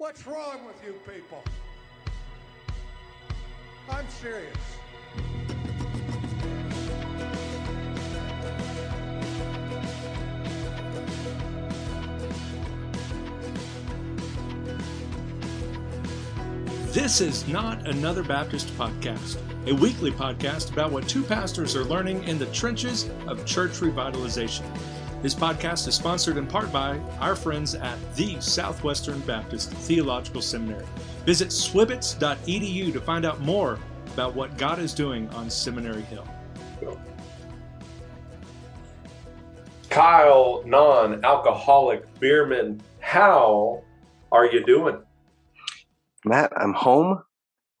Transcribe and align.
What's 0.00 0.26
wrong 0.26 0.64
with 0.66 0.82
you 0.82 0.94
people? 1.06 1.44
I'm 3.90 4.08
serious. 4.08 4.56
This 16.94 17.20
is 17.20 17.46
not 17.46 17.86
another 17.86 18.22
Baptist 18.22 18.68
podcast, 18.78 19.36
a 19.68 19.74
weekly 19.74 20.12
podcast 20.12 20.72
about 20.72 20.92
what 20.92 21.06
two 21.06 21.22
pastors 21.22 21.76
are 21.76 21.84
learning 21.84 22.24
in 22.24 22.38
the 22.38 22.46
trenches 22.46 23.10
of 23.26 23.44
church 23.44 23.72
revitalization. 23.72 24.64
This 25.22 25.34
podcast 25.34 25.86
is 25.86 25.94
sponsored 25.94 26.38
in 26.38 26.46
part 26.46 26.72
by 26.72 26.98
our 27.20 27.36
friends 27.36 27.74
at 27.74 27.98
the 28.16 28.40
Southwestern 28.40 29.20
Baptist 29.20 29.70
Theological 29.70 30.40
Seminary. 30.40 30.86
Visit 31.26 31.48
swibbits.edu 31.48 32.90
to 32.90 33.00
find 33.02 33.26
out 33.26 33.38
more 33.40 33.78
about 34.14 34.34
what 34.34 34.56
God 34.56 34.78
is 34.78 34.94
doing 34.94 35.28
on 35.30 35.50
Seminary 35.50 36.00
Hill. 36.00 36.26
Kyle, 39.90 40.62
non 40.64 41.22
alcoholic 41.22 42.02
beerman, 42.18 42.80
how 43.00 43.82
are 44.32 44.46
you 44.46 44.64
doing? 44.64 45.02
Matt, 46.24 46.50
I'm 46.56 46.72
home, 46.72 47.22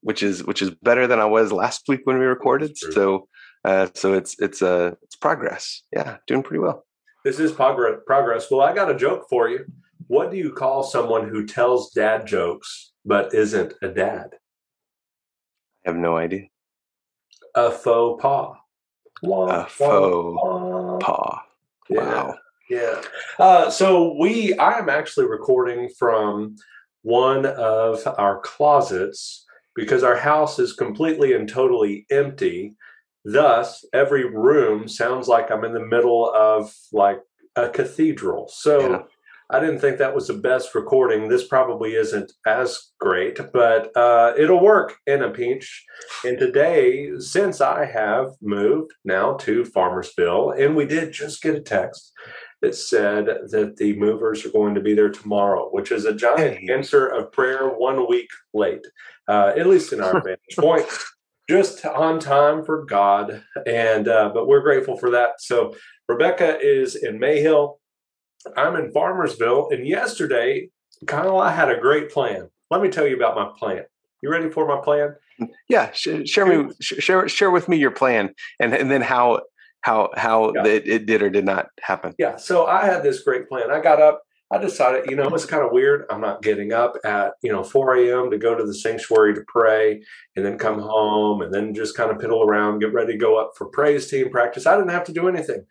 which 0.02 0.22
is 0.22 0.44
which 0.44 0.60
is 0.60 0.72
better 0.82 1.06
than 1.06 1.18
I 1.18 1.24
was 1.24 1.52
last 1.52 1.88
week 1.88 2.02
when 2.04 2.18
we 2.18 2.26
recorded. 2.26 2.76
So 2.76 3.28
uh, 3.64 3.86
so 3.94 4.12
it's 4.12 4.38
it's 4.40 4.60
uh 4.60 4.94
it's 5.02 5.16
progress. 5.16 5.84
Yeah, 5.90 6.18
doing 6.26 6.42
pretty 6.42 6.60
well. 6.60 6.84
This 7.24 7.38
is 7.38 7.52
progress. 7.52 8.50
Well, 8.50 8.60
I 8.60 8.74
got 8.74 8.90
a 8.90 8.96
joke 8.96 9.26
for 9.28 9.48
you. 9.48 9.66
What 10.06 10.30
do 10.30 10.36
you 10.36 10.52
call 10.52 10.82
someone 10.82 11.28
who 11.28 11.46
tells 11.46 11.90
dad 11.90 12.26
jokes 12.26 12.92
but 13.04 13.34
isn't 13.34 13.74
a 13.82 13.88
dad? 13.88 14.30
I 15.84 15.90
have 15.90 15.96
no 15.96 16.16
idea. 16.16 16.46
A 17.54 17.70
faux 17.70 18.20
pas. 18.22 18.56
a 19.22 19.66
faux 19.66 21.04
pas. 21.04 21.40
Wow. 21.88 22.34
Yeah. 22.68 22.78
yeah. 22.78 23.02
Uh, 23.38 23.70
so 23.70 24.16
we, 24.18 24.54
I 24.54 24.78
am 24.78 24.88
actually 24.88 25.26
recording 25.26 25.88
from 25.98 26.56
one 27.02 27.46
of 27.46 28.06
our 28.18 28.40
closets 28.40 29.44
because 29.74 30.02
our 30.02 30.16
house 30.16 30.58
is 30.58 30.72
completely 30.72 31.32
and 31.32 31.48
totally 31.48 32.06
empty. 32.10 32.76
Thus, 33.24 33.84
every 33.92 34.24
room 34.24 34.88
sounds 34.88 35.28
like 35.28 35.50
I'm 35.50 35.64
in 35.64 35.74
the 35.74 35.84
middle 35.84 36.32
of 36.34 36.74
like 36.92 37.20
a 37.56 37.68
cathedral. 37.68 38.48
So 38.48 38.90
yeah. 38.90 39.02
I 39.52 39.58
didn't 39.58 39.80
think 39.80 39.98
that 39.98 40.14
was 40.14 40.28
the 40.28 40.34
best 40.34 40.74
recording. 40.76 41.28
This 41.28 41.46
probably 41.46 41.94
isn't 41.94 42.32
as 42.46 42.92
great, 43.00 43.40
but 43.52 43.94
uh, 43.96 44.32
it'll 44.38 44.62
work 44.62 44.96
in 45.06 45.22
a 45.22 45.30
pinch. 45.30 45.84
And 46.24 46.38
today, 46.38 47.18
since 47.18 47.60
I 47.60 47.84
have 47.84 48.30
moved 48.40 48.92
now 49.04 49.34
to 49.38 49.64
Farmersville, 49.64 50.58
and 50.58 50.76
we 50.76 50.86
did 50.86 51.12
just 51.12 51.42
get 51.42 51.56
a 51.56 51.60
text 51.60 52.12
that 52.62 52.76
said 52.76 53.26
that 53.50 53.76
the 53.76 53.98
movers 53.98 54.44
are 54.44 54.50
going 54.50 54.74
to 54.74 54.80
be 54.80 54.94
there 54.94 55.10
tomorrow, 55.10 55.68
which 55.70 55.90
is 55.90 56.04
a 56.04 56.14
giant 56.14 56.70
answer 56.70 57.06
of 57.06 57.32
prayer 57.32 57.68
one 57.70 58.08
week 58.08 58.28
late, 58.54 58.86
uh, 59.28 59.52
at 59.56 59.66
least 59.66 59.92
in 59.92 60.00
our 60.00 60.20
vantage 60.24 60.56
point. 60.56 60.86
Just 61.50 61.84
on 61.84 62.20
time 62.20 62.64
for 62.64 62.84
God, 62.84 63.42
and 63.66 64.06
uh, 64.06 64.30
but 64.32 64.46
we're 64.46 64.60
grateful 64.60 64.96
for 64.96 65.10
that. 65.10 65.40
So 65.40 65.74
Rebecca 66.08 66.60
is 66.60 66.94
in 66.94 67.18
Mayhill. 67.18 67.78
I'm 68.56 68.76
in 68.76 68.92
Farmersville, 68.92 69.72
and 69.72 69.84
yesterday, 69.84 70.70
Kyle, 71.08 71.40
I 71.40 71.50
had 71.50 71.68
a 71.68 71.80
great 71.80 72.08
plan. 72.08 72.48
Let 72.70 72.80
me 72.82 72.88
tell 72.88 73.04
you 73.04 73.16
about 73.16 73.34
my 73.34 73.50
plan. 73.58 73.82
You 74.22 74.30
ready 74.30 74.48
for 74.48 74.64
my 74.64 74.80
plan? 74.80 75.16
Yeah, 75.68 75.90
share, 75.90 76.24
share 76.24 76.46
me, 76.46 76.72
share 76.80 77.28
share 77.28 77.50
with 77.50 77.68
me 77.68 77.78
your 77.78 77.90
plan, 77.90 78.32
and 78.60 78.72
and 78.72 78.88
then 78.88 79.02
how 79.02 79.40
how 79.80 80.10
how 80.16 80.52
yeah. 80.54 80.66
it, 80.66 80.86
it 80.86 81.06
did 81.06 81.20
or 81.20 81.30
did 81.30 81.46
not 81.46 81.66
happen. 81.80 82.14
Yeah. 82.16 82.36
So 82.36 82.66
I 82.66 82.84
had 82.84 83.02
this 83.02 83.24
great 83.24 83.48
plan. 83.48 83.72
I 83.72 83.80
got 83.80 84.00
up. 84.00 84.22
I 84.52 84.58
decided, 84.58 85.08
you 85.08 85.16
know, 85.16 85.28
it's 85.28 85.44
kind 85.44 85.64
of 85.64 85.70
weird. 85.70 86.06
I'm 86.10 86.20
not 86.20 86.42
getting 86.42 86.72
up 86.72 86.94
at, 87.04 87.34
you 87.42 87.52
know, 87.52 87.62
4 87.62 87.96
a.m. 87.96 88.30
to 88.30 88.38
go 88.38 88.56
to 88.56 88.64
the 88.64 88.74
sanctuary 88.74 89.34
to 89.34 89.44
pray 89.46 90.02
and 90.34 90.44
then 90.44 90.58
come 90.58 90.80
home 90.80 91.40
and 91.40 91.54
then 91.54 91.72
just 91.72 91.96
kind 91.96 92.10
of 92.10 92.18
piddle 92.18 92.44
around, 92.44 92.80
get 92.80 92.92
ready 92.92 93.12
to 93.12 93.18
go 93.18 93.38
up 93.38 93.52
for 93.56 93.66
praise 93.66 94.10
team 94.10 94.28
practice. 94.30 94.66
I 94.66 94.76
didn't 94.76 94.90
have 94.90 95.04
to 95.04 95.12
do 95.12 95.28
anything. 95.28 95.64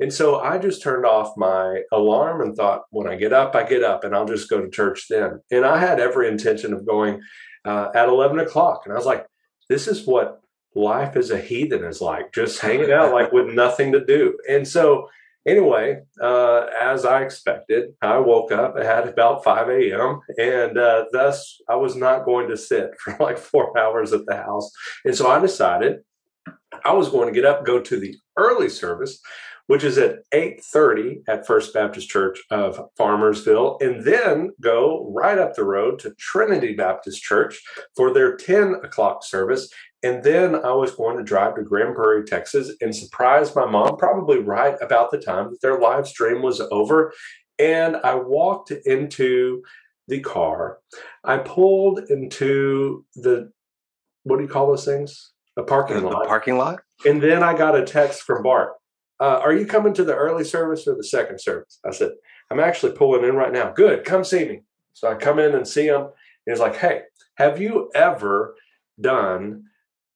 And 0.00 0.12
so 0.12 0.40
I 0.40 0.58
just 0.58 0.82
turned 0.82 1.06
off 1.06 1.36
my 1.38 1.80
alarm 1.90 2.42
and 2.42 2.54
thought, 2.54 2.82
when 2.90 3.08
I 3.08 3.16
get 3.16 3.32
up, 3.32 3.54
I 3.54 3.62
get 3.62 3.82
up 3.82 4.04
and 4.04 4.14
I'll 4.14 4.26
just 4.26 4.50
go 4.50 4.60
to 4.60 4.68
church 4.68 5.06
then. 5.08 5.40
And 5.50 5.64
I 5.64 5.78
had 5.78 5.98
every 5.98 6.28
intention 6.28 6.74
of 6.74 6.86
going 6.86 7.22
uh, 7.64 7.88
at 7.94 8.08
11 8.08 8.38
o'clock. 8.38 8.82
And 8.84 8.92
I 8.92 8.96
was 8.96 9.06
like, 9.06 9.26
this 9.70 9.88
is 9.88 10.06
what 10.06 10.42
life 10.76 11.16
as 11.16 11.30
a 11.30 11.40
heathen 11.40 11.84
is 11.84 12.02
like 12.02 12.32
just 12.34 12.60
hanging 12.60 12.92
out 12.92 13.12
like 13.12 13.32
with 13.32 13.46
nothing 13.54 13.92
to 13.92 14.04
do 14.04 14.36
and 14.48 14.68
so 14.68 15.08
anyway 15.46 16.00
uh, 16.20 16.66
as 16.80 17.04
i 17.04 17.22
expected 17.22 17.90
i 18.02 18.18
woke 18.18 18.52
up 18.52 18.76
at 18.76 19.08
about 19.08 19.44
5 19.44 19.68
a.m 19.68 20.20
and 20.38 20.78
uh, 20.78 21.04
thus 21.12 21.60
i 21.68 21.74
was 21.74 21.96
not 21.96 22.24
going 22.24 22.48
to 22.48 22.56
sit 22.56 22.90
for 22.98 23.16
like 23.20 23.38
four 23.38 23.76
hours 23.78 24.12
at 24.12 24.26
the 24.26 24.36
house. 24.36 24.70
And 25.04 25.16
so 25.16 25.28
i 25.28 25.38
decided 25.38 26.00
i 26.84 26.92
was 26.92 27.08
going 27.08 27.28
to 27.28 27.34
get 27.34 27.44
up 27.44 27.64
go 27.64 27.80
to 27.80 27.98
the 27.98 28.16
early 28.36 28.68
service 28.68 29.20
which 29.66 29.82
is 29.82 29.98
at 29.98 30.20
8.30 30.32 31.22
at 31.28 31.46
first 31.46 31.74
baptist 31.74 32.08
church 32.08 32.40
of 32.50 32.80
farmersville 32.98 33.80
and 33.80 34.04
then 34.04 34.50
go 34.60 35.10
right 35.14 35.38
up 35.38 35.54
the 35.54 35.64
road 35.64 35.98
to 36.00 36.14
trinity 36.18 36.74
baptist 36.74 37.22
church 37.22 37.60
for 37.96 38.12
their 38.12 38.36
10 38.36 38.76
o'clock 38.84 39.24
service 39.24 39.68
and 40.06 40.22
then 40.22 40.54
I 40.54 40.72
was 40.72 40.92
going 40.92 41.16
to 41.16 41.24
drive 41.24 41.56
to 41.56 41.62
Grand 41.62 41.96
Prairie, 41.96 42.24
Texas, 42.24 42.70
and 42.80 42.94
surprise 42.94 43.56
my 43.56 43.66
mom, 43.66 43.96
probably 43.96 44.38
right 44.38 44.76
about 44.80 45.10
the 45.10 45.18
time 45.18 45.50
that 45.50 45.60
their 45.60 45.80
live 45.80 46.06
stream 46.06 46.42
was 46.42 46.60
over. 46.60 47.12
And 47.58 47.96
I 47.96 48.14
walked 48.14 48.70
into 48.70 49.64
the 50.06 50.20
car. 50.20 50.78
I 51.24 51.38
pulled 51.38 52.10
into 52.10 53.04
the, 53.16 53.50
what 54.22 54.36
do 54.36 54.42
you 54.42 54.48
call 54.48 54.68
those 54.68 54.84
things? 54.84 55.32
A 55.56 55.64
parking 55.64 56.02
lot. 56.04 56.22
The 56.22 56.28
parking 56.28 56.56
lot. 56.56 56.82
And 57.04 57.20
then 57.20 57.42
I 57.42 57.56
got 57.56 57.74
a 57.74 57.84
text 57.84 58.22
from 58.22 58.44
Bart. 58.44 58.74
Uh, 59.18 59.40
are 59.42 59.54
you 59.54 59.66
coming 59.66 59.94
to 59.94 60.04
the 60.04 60.14
early 60.14 60.44
service 60.44 60.86
or 60.86 60.94
the 60.94 61.04
second 61.04 61.40
service? 61.40 61.78
I 61.86 61.90
said, 61.90 62.12
I'm 62.50 62.60
actually 62.60 62.92
pulling 62.92 63.24
in 63.24 63.34
right 63.34 63.52
now. 63.52 63.72
Good, 63.72 64.04
come 64.04 64.24
see 64.24 64.44
me. 64.44 64.60
So 64.92 65.10
I 65.10 65.14
come 65.14 65.38
in 65.38 65.54
and 65.54 65.66
see 65.66 65.86
him. 65.86 66.02
And 66.02 66.12
he's 66.46 66.60
like, 66.60 66.76
hey, 66.76 67.02
have 67.36 67.60
you 67.60 67.90
ever 67.94 68.54
done 69.00 69.64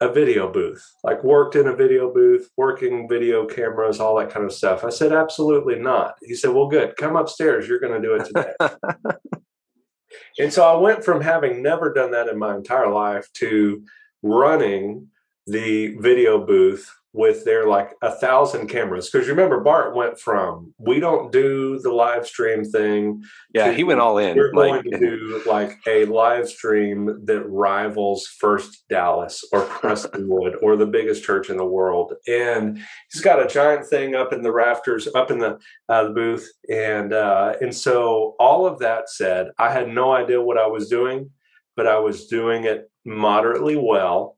a 0.01 0.11
video 0.11 0.51
booth, 0.51 0.83
like 1.05 1.23
worked 1.23 1.57
in 1.57 1.69
a 1.69 1.77
video 1.77 2.13
booth, 2.13 2.49
working 2.57 3.07
video 3.09 3.47
cameras, 3.47 4.01
all 4.01 4.17
that 4.17 4.31
kind 4.31 4.47
of 4.47 4.53
stuff. 4.53 4.83
I 4.83 4.89
said, 4.89 5.13
absolutely 5.13 5.79
not. 5.79 6.15
He 6.23 6.35
said, 6.35 6.51
well, 6.51 6.69
good. 6.69 6.97
Come 6.97 7.17
upstairs. 7.17 7.69
You're 7.69 7.81
going 7.81 8.01
to 8.01 8.09
do 8.09 8.15
it 8.15 8.25
today. 8.25 8.53
and 10.39 10.53
so 10.53 10.65
I 10.65 10.81
went 10.81 11.05
from 11.05 11.21
having 11.21 11.63
never 11.63 11.93
done 11.93 12.13
that 12.13 12.29
in 12.29 12.39
my 12.39 12.57
entire 12.57 12.91
life 12.91 13.29
to 13.35 13.83
running 14.23 15.09
the 15.47 15.97
video 15.99 16.45
booth 16.47 16.91
with 17.13 17.45
their 17.45 17.67
like 17.67 17.93
a 18.03 18.11
thousand 18.11 18.69
cameras. 18.69 19.11
Because 19.11 19.29
remember 19.29 19.61
bart 19.61 19.95
went 19.95 20.19
from 20.19 20.75
we 20.79 21.01
don't 21.01 21.33
do 21.33 21.79
the 21.81 21.93
live 21.93 22.27
stream 22.27 22.65
thing 22.65 23.23
yeah 23.55 23.73
he 23.73 23.85
went 23.85 24.01
all 24.01 24.19
in 24.19 24.37
we're 24.37 24.53
like, 24.53 24.85
going 24.85 24.91
to 24.91 24.99
do 24.99 25.43
like 25.47 25.79
a 25.87 26.05
live 26.07 26.49
stream 26.49 27.25
that 27.25 27.43
rivals 27.49 28.27
first 28.39 28.85
dallas 28.89 29.45
or 29.53 29.63
prestonwood 29.67 30.57
or 30.63 30.77
the 30.77 30.87
biggest 30.87 31.25
church 31.25 31.51
in 31.51 31.57
the 31.57 31.65
world. 31.65 32.15
And 32.29 32.79
he's 33.13 33.23
got 33.23 33.45
a 33.45 33.49
giant 33.49 33.87
thing 33.87 34.15
up 34.15 34.33
in 34.33 34.43
the 34.43 34.53
rafters 34.53 35.09
up 35.15 35.31
in 35.31 35.39
the, 35.39 35.59
uh, 35.89 36.05
the 36.05 36.11
booth. 36.11 36.49
And 36.71 37.13
uh, 37.13 37.55
and 37.61 37.75
so 37.75 38.35
all 38.39 38.67
of 38.67 38.79
that 38.81 39.09
said 39.09 39.49
i 39.59 39.71
had 39.71 39.89
no 39.89 40.13
idea 40.13 40.41
what 40.41 40.59
i 40.59 40.67
was 40.67 40.89
doing 40.89 41.31
but 41.77 41.87
i 41.87 41.99
was 41.99 42.27
doing 42.27 42.65
it 42.65 42.91
moderately 43.05 43.77
well. 43.77 44.37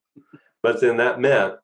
But 0.62 0.80
then 0.80 0.98
that 0.98 1.20
meant 1.20 1.54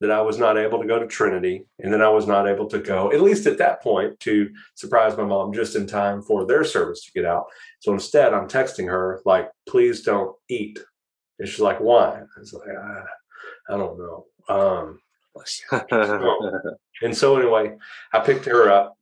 that 0.00 0.10
I 0.10 0.20
was 0.20 0.38
not 0.38 0.56
able 0.56 0.80
to 0.80 0.86
go 0.86 0.98
to 0.98 1.06
Trinity, 1.06 1.64
and 1.80 1.92
then 1.92 2.02
I 2.02 2.08
was 2.08 2.26
not 2.26 2.46
able 2.46 2.68
to 2.68 2.78
go, 2.78 3.12
at 3.12 3.20
least 3.20 3.46
at 3.46 3.58
that 3.58 3.82
point, 3.82 4.18
to 4.20 4.50
surprise 4.74 5.16
my 5.16 5.24
mom 5.24 5.52
just 5.52 5.74
in 5.74 5.86
time 5.86 6.22
for 6.22 6.46
their 6.46 6.62
service 6.64 7.04
to 7.04 7.12
get 7.12 7.24
out. 7.24 7.46
So 7.80 7.92
instead, 7.92 8.32
I'm 8.32 8.48
texting 8.48 8.86
her, 8.86 9.20
like, 9.24 9.50
please 9.68 10.02
don't 10.02 10.36
eat. 10.48 10.78
And 11.38 11.48
she's 11.48 11.60
like, 11.60 11.80
why? 11.80 12.20
I 12.20 12.40
was 12.40 12.52
like, 12.52 12.68
ah, 12.78 13.04
I 13.70 13.76
don't 13.76 13.98
know. 13.98 14.26
Um, 14.48 15.00
and 17.02 17.16
so 17.16 17.36
anyway, 17.36 17.76
I 18.12 18.20
picked 18.20 18.44
her 18.46 18.70
up, 18.70 18.96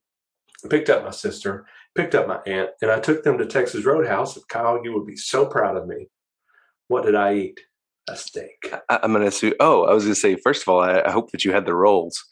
picked 0.69 0.89
up 0.89 1.03
my 1.03 1.11
sister, 1.11 1.65
picked 1.95 2.15
up 2.15 2.27
my 2.27 2.39
aunt, 2.45 2.71
and 2.81 2.91
I 2.91 2.99
took 2.99 3.23
them 3.23 3.37
to 3.37 3.45
Texas 3.45 3.85
Roadhouse. 3.85 4.37
Kyle, 4.49 4.81
you 4.83 4.93
would 4.93 5.05
be 5.07 5.15
so 5.15 5.45
proud 5.45 5.77
of 5.77 5.87
me. 5.87 6.07
What 6.87 7.05
did 7.05 7.15
I 7.15 7.35
eat? 7.35 7.59
A 8.07 8.15
steak. 8.15 8.73
I, 8.89 8.99
am 9.03 9.11
going 9.11 9.21
to 9.21 9.27
assume. 9.27 9.53
Oh, 9.59 9.83
I 9.83 9.93
was 9.93 10.03
going 10.03 10.15
to 10.15 10.19
say. 10.19 10.35
First 10.35 10.63
of 10.63 10.69
all, 10.69 10.81
I, 10.81 11.01
I, 11.01 11.11
hope 11.11 11.31
that 11.31 11.43
you 11.45 11.51
had 11.51 11.65
the 11.65 11.75
rolls. 11.75 12.23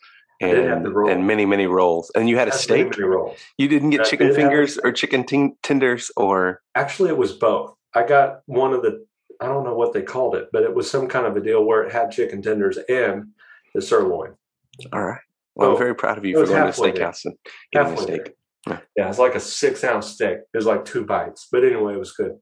And, 0.42 0.94
rolls. 0.94 1.12
and 1.12 1.26
many 1.26 1.46
many 1.46 1.66
rolls, 1.66 2.12
and 2.14 2.28
you 2.28 2.38
had 2.38 2.50
a 2.50 2.52
steak. 2.52 3.00
Many. 3.00 3.36
You 3.58 3.70
didn't 3.70 3.92
get 3.92 4.06
chicken 4.06 4.36
fingers 4.36 4.78
or 4.78 4.92
chicken 4.92 5.24
t- 5.24 5.54
tenders, 5.64 6.12
or 6.18 6.62
actually, 6.76 7.10
it 7.10 7.18
was 7.18 7.32
both. 7.32 7.74
I 7.94 8.06
got 8.06 8.42
one 8.46 8.74
of 8.74 8.82
the 8.82 9.06
I 9.42 9.48
don't 9.48 9.64
know 9.64 9.76
what 9.76 9.94
they 9.94 10.02
called 10.02 10.36
it, 10.36 10.50
but 10.52 10.64
it 10.64 10.74
was 10.74 10.90
some 10.90 11.08
kind 11.08 11.26
of 11.26 11.36
a 11.36 11.42
deal 11.42 11.64
where 11.64 11.84
it 11.84 11.92
had 11.92 12.12
chicken 12.12 12.42
tenders 12.42 12.78
and 12.90 13.28
the 13.74 13.82
sirloin. 13.82 14.36
All 14.94 15.04
right. 15.04 15.22
Well, 15.56 15.70
So, 15.70 15.72
I'm 15.74 15.78
very 15.78 15.96
proud 15.96 16.18
of 16.18 16.26
you 16.26 16.36
for 16.36 16.46
going 16.46 16.72
to 16.72 16.80
steakhouse 16.80 17.26
and 17.26 17.36
getting 17.72 17.94
a 17.94 17.98
steak. 17.98 18.36
there. 18.66 18.82
Yeah, 18.98 19.10
it's 19.10 19.20
like 19.20 19.36
a 19.36 19.40
six 19.40 19.84
ounce 19.84 20.08
steak. 20.08 20.40
It 20.54 20.58
was 20.58 20.66
like 20.66 20.86
two 20.86 21.06
bites, 21.06 21.48
but 21.52 21.64
anyway, 21.64 21.94
it 21.94 22.00
was 22.00 22.14
good. 22.14 22.34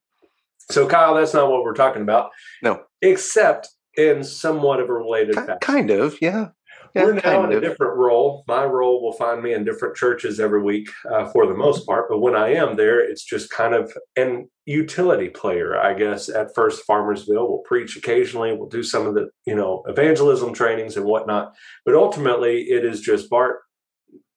So, 0.72 0.88
Kyle, 0.88 1.16
that's 1.16 1.34
not 1.34 1.50
what 1.50 1.64
we're 1.64 1.74
talking 1.74 2.02
about, 2.02 2.32
No, 2.62 2.84
except 3.02 3.70
in 3.98 4.24
somewhat 4.24 4.80
of 4.80 4.90
a 4.90 4.94
related 4.94 5.38
kind 5.62 5.92
of. 5.92 6.16
Yeah. 6.22 6.50
Yeah, 6.96 7.06
We're 7.06 7.14
now 7.14 7.44
in 7.46 7.52
a 7.52 7.56
of. 7.58 7.64
different 7.64 7.98
role. 7.98 8.44
My 8.48 8.66
role 8.66 9.02
will 9.02 9.14
find 9.14 9.42
me 9.42 9.54
in 9.54 9.64
different 9.64 9.96
churches 9.96 10.40
every 10.40 10.62
week 10.62 10.90
uh, 11.12 11.26
for 11.32 11.48
the 11.48 11.56
most 11.56 11.88
part. 11.88 12.06
But 12.08 12.20
when 12.20 12.36
I 12.36 12.54
am 12.54 12.76
there, 12.76 13.00
it's 13.00 13.24
just 13.24 13.50
kind 13.50 13.74
of 13.74 13.92
an 14.16 14.48
utility 14.68 15.30
player, 15.30 15.76
I 15.76 15.96
guess. 15.96 16.30
At 16.30 16.54
first, 16.54 16.88
Farmersville, 16.88 17.50
we'll 17.50 17.64
preach 17.66 17.98
occasionally. 17.98 18.56
We'll 18.56 18.70
do 18.70 18.84
some 18.84 19.08
of 19.08 19.16
the, 19.16 19.30
you 19.48 19.56
know, 19.56 19.82
evangelism 19.88 20.54
trainings 20.54 20.96
and 20.96 21.06
whatnot. 21.08 21.54
But 21.84 21.96
ultimately, 21.96 22.62
it 22.70 22.86
is 22.86 23.02
just 23.02 23.28
Bart, 23.28 23.62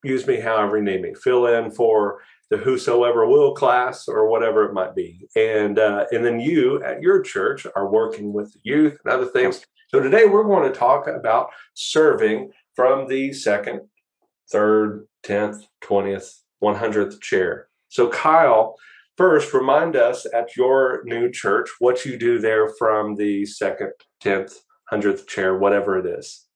use 0.03 0.27
me 0.27 0.41
however 0.41 0.79
you 0.79 0.85
need 0.85 1.03
me. 1.03 1.13
Fill 1.15 1.47
in 1.47 1.71
for 1.71 2.21
the 2.51 2.57
whosoever 2.57 3.27
will 3.27 3.55
class 3.55 4.07
or 4.09 4.29
whatever 4.29 4.65
it 4.65 4.73
might 4.73 4.95
be. 4.95 5.29
And 5.35 5.79
uh, 5.79 6.07
and 6.13 6.25
then 6.25 6.41
you 6.41 6.83
at 6.83 7.03
your 7.03 7.21
church 7.21 7.67
are 7.75 7.91
working 7.91 8.33
with 8.33 8.53
the 8.53 8.61
youth 8.63 8.99
and 9.05 9.13
other 9.13 9.27
things. 9.27 9.65
So 9.89 10.01
today 10.01 10.27
we're 10.27 10.45
going 10.45 10.71
to 10.71 10.79
talk 10.79 11.07
about 11.07 11.51
serving 11.75 12.51
from 12.75 13.09
the 13.09 13.33
second, 13.33 13.81
third, 14.51 15.07
tenth, 15.23 15.65
twentieth, 15.81 16.43
one 16.59 16.77
hundredth 16.77 17.21
chair. 17.21 17.69
So 17.89 18.09
Kyle, 18.09 18.77
first 19.17 19.55
remind 19.55 19.97
us 19.97 20.27
at 20.35 20.57
your 20.57 21.03
new 21.05 21.31
church 21.31 21.69
what 21.79 22.05
you 22.05 22.19
do 22.19 22.39
there 22.39 22.69
from 22.79 23.15
the 23.17 23.47
second, 23.47 23.93
tenth, 24.21 24.55
hundredth 24.91 25.27
chair, 25.27 25.57
whatever 25.57 25.99
it 25.99 26.07
is. 26.07 26.47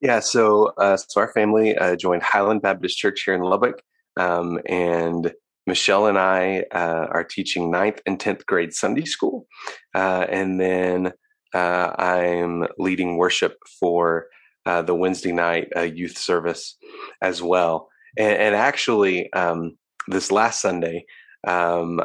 Yeah, 0.00 0.20
so 0.20 0.72
uh, 0.78 0.96
so 0.96 1.20
our 1.20 1.32
family 1.32 1.76
uh, 1.76 1.94
joined 1.94 2.22
Highland 2.22 2.60
Baptist 2.60 2.98
Church 2.98 3.22
here 3.24 3.34
in 3.34 3.42
Lubbock, 3.42 3.82
um, 4.16 4.58
and 4.66 5.32
Michelle 5.66 6.06
and 6.06 6.18
I 6.18 6.64
uh, 6.72 7.06
are 7.10 7.24
teaching 7.24 7.70
ninth 7.70 8.00
and 8.06 8.18
tenth 8.18 8.44
grade 8.46 8.72
Sunday 8.72 9.04
school, 9.04 9.46
uh, 9.94 10.26
and 10.28 10.60
then 10.60 11.12
uh, 11.54 11.92
I'm 11.98 12.66
leading 12.78 13.16
worship 13.16 13.56
for 13.78 14.26
uh, 14.66 14.82
the 14.82 14.94
Wednesday 14.94 15.32
night 15.32 15.68
uh, 15.76 15.82
youth 15.82 16.18
service 16.18 16.76
as 17.20 17.42
well. 17.42 17.88
And, 18.18 18.36
and 18.36 18.54
actually, 18.54 19.32
um, 19.32 19.76
this 20.08 20.32
last 20.32 20.60
Sunday, 20.60 21.04
um, 21.46 22.00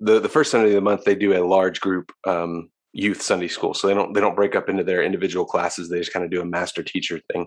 the 0.00 0.20
the 0.20 0.28
first 0.28 0.50
Sunday 0.50 0.68
of 0.70 0.74
the 0.74 0.80
month, 0.80 1.04
they 1.04 1.14
do 1.14 1.36
a 1.36 1.46
large 1.46 1.80
group 1.80 2.12
um, 2.26 2.70
youth 2.92 3.20
Sunday 3.20 3.48
school. 3.48 3.74
So 3.74 3.86
they 3.86 3.94
don't 3.94 4.14
they 4.14 4.20
don't 4.20 4.36
break 4.36 4.54
up 4.56 4.68
into 4.68 4.84
their 4.84 5.02
individual 5.02 5.44
classes. 5.44 5.88
They 5.88 5.98
just 5.98 6.12
kind 6.12 6.24
of 6.24 6.30
do 6.30 6.40
a 6.40 6.46
master 6.46 6.82
teacher 6.82 7.20
thing. 7.32 7.46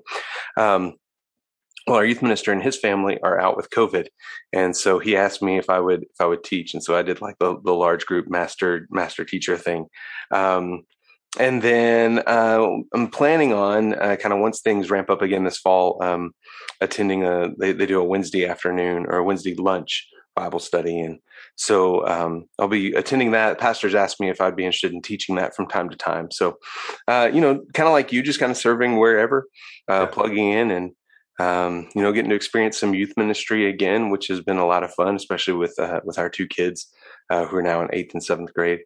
Well, 1.87 1.95
our 1.95 2.05
youth 2.05 2.21
minister 2.21 2.51
and 2.51 2.61
his 2.61 2.77
family 2.77 3.17
are 3.23 3.39
out 3.39 3.55
with 3.55 3.69
COVID, 3.69 4.07
and 4.51 4.75
so 4.75 4.99
he 4.99 5.15
asked 5.15 5.41
me 5.41 5.57
if 5.57 5.69
I 5.69 5.79
would 5.79 6.03
if 6.03 6.19
I 6.19 6.25
would 6.25 6.43
teach, 6.43 6.73
and 6.73 6.83
so 6.83 6.97
I 6.97 7.01
did 7.01 7.21
like 7.21 7.37
the 7.39 7.57
the 7.63 7.73
large 7.73 8.05
group 8.05 8.27
master 8.29 8.87
master 8.91 9.23
teacher 9.23 9.55
thing. 9.55 9.87
Um, 10.31 10.83
and 11.39 11.61
then 11.61 12.19
uh, 12.27 12.67
I'm 12.93 13.09
planning 13.09 13.53
on 13.53 13.93
uh, 13.93 14.17
kind 14.17 14.33
of 14.33 14.39
once 14.39 14.59
things 14.59 14.89
ramp 14.89 15.09
up 15.09 15.21
again 15.21 15.45
this 15.45 15.59
fall, 15.59 16.03
um, 16.03 16.33
attending 16.81 17.23
a 17.23 17.49
they, 17.57 17.71
they 17.71 17.85
do 17.85 18.01
a 18.01 18.05
Wednesday 18.05 18.45
afternoon 18.45 19.05
or 19.05 19.19
a 19.19 19.23
Wednesday 19.23 19.55
lunch 19.55 20.09
Bible 20.35 20.59
study, 20.59 20.99
and 20.99 21.19
so 21.55 22.05
um, 22.05 22.49
I'll 22.59 22.67
be 22.67 22.93
attending 22.95 23.31
that. 23.31 23.59
Pastors 23.59 23.95
asked 23.95 24.19
me 24.19 24.29
if 24.29 24.41
I'd 24.41 24.57
be 24.57 24.65
interested 24.65 24.91
in 24.91 25.01
teaching 25.01 25.35
that 25.35 25.55
from 25.55 25.67
time 25.67 25.89
to 25.89 25.95
time. 25.95 26.31
So, 26.31 26.57
uh, 27.07 27.29
you 27.33 27.39
know, 27.39 27.63
kind 27.73 27.87
of 27.87 27.93
like 27.93 28.11
you, 28.11 28.21
just 28.21 28.39
kind 28.39 28.51
of 28.51 28.57
serving 28.57 28.97
wherever, 28.97 29.47
uh, 29.87 30.07
plugging 30.07 30.51
in, 30.51 30.71
and 30.71 30.91
um, 31.39 31.89
you 31.93 32.01
know, 32.01 32.11
getting 32.11 32.29
to 32.29 32.35
experience 32.35 32.77
some 32.77 32.93
youth 32.93 33.13
ministry 33.15 33.69
again, 33.69 34.09
which 34.09 34.27
has 34.27 34.41
been 34.41 34.57
a 34.57 34.65
lot 34.65 34.83
of 34.83 34.93
fun, 34.93 35.15
especially 35.15 35.53
with 35.53 35.77
uh, 35.79 36.01
with 36.03 36.17
our 36.17 36.29
two 36.29 36.47
kids 36.47 36.91
uh, 37.29 37.45
who 37.45 37.57
are 37.57 37.61
now 37.61 37.81
in 37.81 37.89
eighth 37.93 38.13
and 38.13 38.23
seventh 38.23 38.53
grade. 38.53 38.79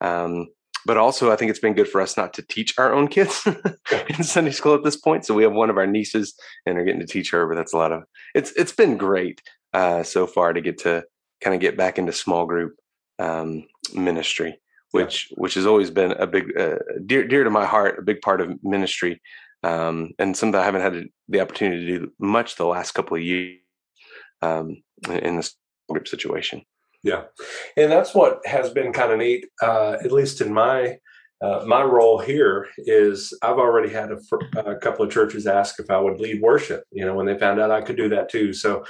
Um, 0.00 0.48
but 0.86 0.96
also, 0.96 1.30
I 1.30 1.36
think 1.36 1.50
it's 1.50 1.58
been 1.58 1.74
good 1.74 1.88
for 1.88 2.00
us 2.00 2.16
not 2.16 2.32
to 2.34 2.42
teach 2.42 2.78
our 2.78 2.94
own 2.94 3.08
kids 3.08 3.46
in 4.08 4.22
Sunday 4.22 4.52
school 4.52 4.74
at 4.74 4.84
this 4.84 4.96
point. 4.96 5.26
So 5.26 5.34
we 5.34 5.42
have 5.42 5.52
one 5.52 5.70
of 5.70 5.76
our 5.76 5.86
nieces, 5.86 6.34
and 6.64 6.78
are 6.78 6.84
getting 6.84 7.00
to 7.00 7.06
teach 7.06 7.30
her. 7.30 7.46
But 7.46 7.56
that's 7.56 7.74
a 7.74 7.78
lot 7.78 7.92
of 7.92 8.04
it's 8.34 8.52
it's 8.52 8.72
been 8.72 8.96
great 8.96 9.42
uh, 9.74 10.02
so 10.02 10.26
far 10.26 10.52
to 10.52 10.60
get 10.60 10.78
to 10.78 11.04
kind 11.42 11.54
of 11.54 11.60
get 11.60 11.76
back 11.76 11.98
into 11.98 12.12
small 12.12 12.46
group 12.46 12.74
um, 13.18 13.64
ministry, 13.92 14.58
which 14.92 15.28
which 15.36 15.54
has 15.54 15.66
always 15.66 15.90
been 15.90 16.12
a 16.12 16.26
big 16.26 16.56
uh, 16.58 16.78
dear 17.04 17.26
dear 17.26 17.44
to 17.44 17.50
my 17.50 17.66
heart, 17.66 17.98
a 17.98 18.02
big 18.02 18.22
part 18.22 18.40
of 18.40 18.56
ministry, 18.62 19.20
um, 19.62 20.10
and 20.18 20.36
something 20.36 20.60
I 20.60 20.64
haven't 20.64 20.82
had 20.82 21.04
the 21.28 21.40
opportunity 21.40 21.86
to 21.86 21.98
do 21.98 22.12
much 22.18 22.56
the 22.56 22.66
last 22.66 22.92
couple 22.92 23.16
of 23.16 23.22
years 23.22 23.58
um, 24.42 24.82
in 25.08 25.36
this 25.36 25.54
group 25.88 26.08
situation. 26.08 26.62
Yeah, 27.02 27.24
and 27.76 27.90
that's 27.90 28.14
what 28.14 28.40
has 28.44 28.70
been 28.70 28.92
kind 28.92 29.12
of 29.12 29.18
neat, 29.18 29.46
uh, 29.62 29.96
at 30.04 30.12
least 30.12 30.40
in 30.40 30.52
my 30.52 30.98
uh, 31.40 31.64
my 31.66 31.82
role 31.82 32.18
here. 32.18 32.66
Is 32.78 33.36
I've 33.42 33.58
already 33.58 33.92
had 33.92 34.10
a, 34.10 34.18
a 34.58 34.76
couple 34.76 35.04
of 35.04 35.12
churches 35.12 35.46
ask 35.46 35.78
if 35.78 35.90
I 35.90 35.98
would 35.98 36.18
lead 36.18 36.42
worship. 36.42 36.82
You 36.90 37.04
know, 37.04 37.14
when 37.14 37.26
they 37.26 37.38
found 37.38 37.60
out 37.60 37.70
I 37.70 37.82
could 37.82 37.96
do 37.96 38.08
that 38.08 38.28
too. 38.28 38.52
So 38.52 38.84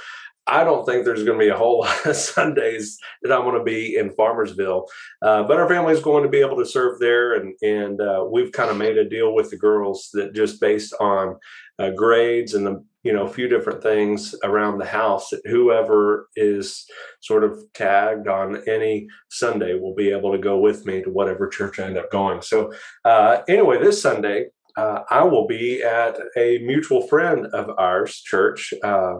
I 0.49 0.63
don't 0.63 0.85
think 0.85 1.05
there's 1.05 1.23
going 1.23 1.39
to 1.39 1.45
be 1.45 1.51
a 1.51 1.57
whole 1.57 1.79
lot 1.85 2.05
of 2.05 2.15
Sundays 2.15 2.97
that 3.21 3.31
I'm 3.31 3.43
going 3.43 3.57
to 3.57 3.63
be 3.63 3.95
in 3.95 4.09
Farmersville, 4.11 4.87
uh, 5.21 5.43
but 5.43 5.57
our 5.57 5.69
family 5.69 5.93
is 5.93 6.01
going 6.01 6.23
to 6.23 6.29
be 6.29 6.39
able 6.39 6.57
to 6.57 6.65
serve 6.65 6.99
there, 6.99 7.35
and 7.35 7.53
and 7.61 8.01
uh, 8.01 8.25
we've 8.29 8.51
kind 8.51 8.69
of 8.69 8.77
made 8.77 8.97
a 8.97 9.07
deal 9.07 9.33
with 9.33 9.49
the 9.49 9.57
girls 9.57 10.09
that 10.13 10.33
just 10.33 10.59
based 10.59 10.93
on 10.99 11.37
uh, 11.77 11.91
grades 11.91 12.53
and 12.55 12.65
the 12.65 12.83
you 13.03 13.13
know 13.13 13.25
a 13.25 13.33
few 13.33 13.47
different 13.47 13.81
things 13.81 14.35
around 14.43 14.77
the 14.77 14.85
house 14.85 15.29
that 15.29 15.41
whoever 15.45 16.27
is 16.35 16.85
sort 17.21 17.43
of 17.43 17.63
tagged 17.73 18.27
on 18.27 18.61
any 18.67 19.07
Sunday 19.29 19.79
will 19.79 19.95
be 19.95 20.11
able 20.11 20.31
to 20.31 20.37
go 20.37 20.57
with 20.57 20.85
me 20.85 21.01
to 21.03 21.09
whatever 21.09 21.47
church 21.47 21.79
I 21.79 21.85
end 21.85 21.97
up 21.97 22.11
going. 22.11 22.41
So 22.41 22.73
uh, 23.05 23.41
anyway, 23.47 23.79
this 23.79 24.01
Sunday 24.01 24.47
uh, 24.77 25.03
I 25.09 25.23
will 25.23 25.47
be 25.47 25.83
at 25.83 26.17
a 26.37 26.59
mutual 26.59 27.07
friend 27.07 27.47
of 27.47 27.69
ours 27.77 28.21
church 28.21 28.73
uh, 28.83 29.15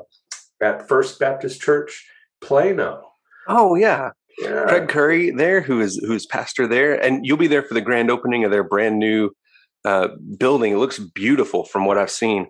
at 0.61 0.87
First 0.87 1.19
Baptist 1.19 1.61
Church 1.61 2.05
Plano. 2.41 3.03
Oh 3.47 3.75
yeah, 3.75 4.11
Yeah. 4.41 4.65
Craig 4.67 4.89
Curry 4.89 5.31
there, 5.31 5.61
who 5.61 5.81
is 5.81 5.97
who's 6.05 6.25
pastor 6.25 6.67
there, 6.67 6.95
and 6.95 7.25
you'll 7.25 7.37
be 7.37 7.47
there 7.47 7.63
for 7.63 7.73
the 7.73 7.81
grand 7.81 8.11
opening 8.11 8.43
of 8.43 8.51
their 8.51 8.63
brand 8.63 8.99
new 8.99 9.31
uh, 9.85 10.09
building. 10.37 10.73
It 10.73 10.77
looks 10.77 10.99
beautiful 10.99 11.63
from 11.65 11.85
what 11.85 11.97
I've 11.97 12.11
seen. 12.11 12.47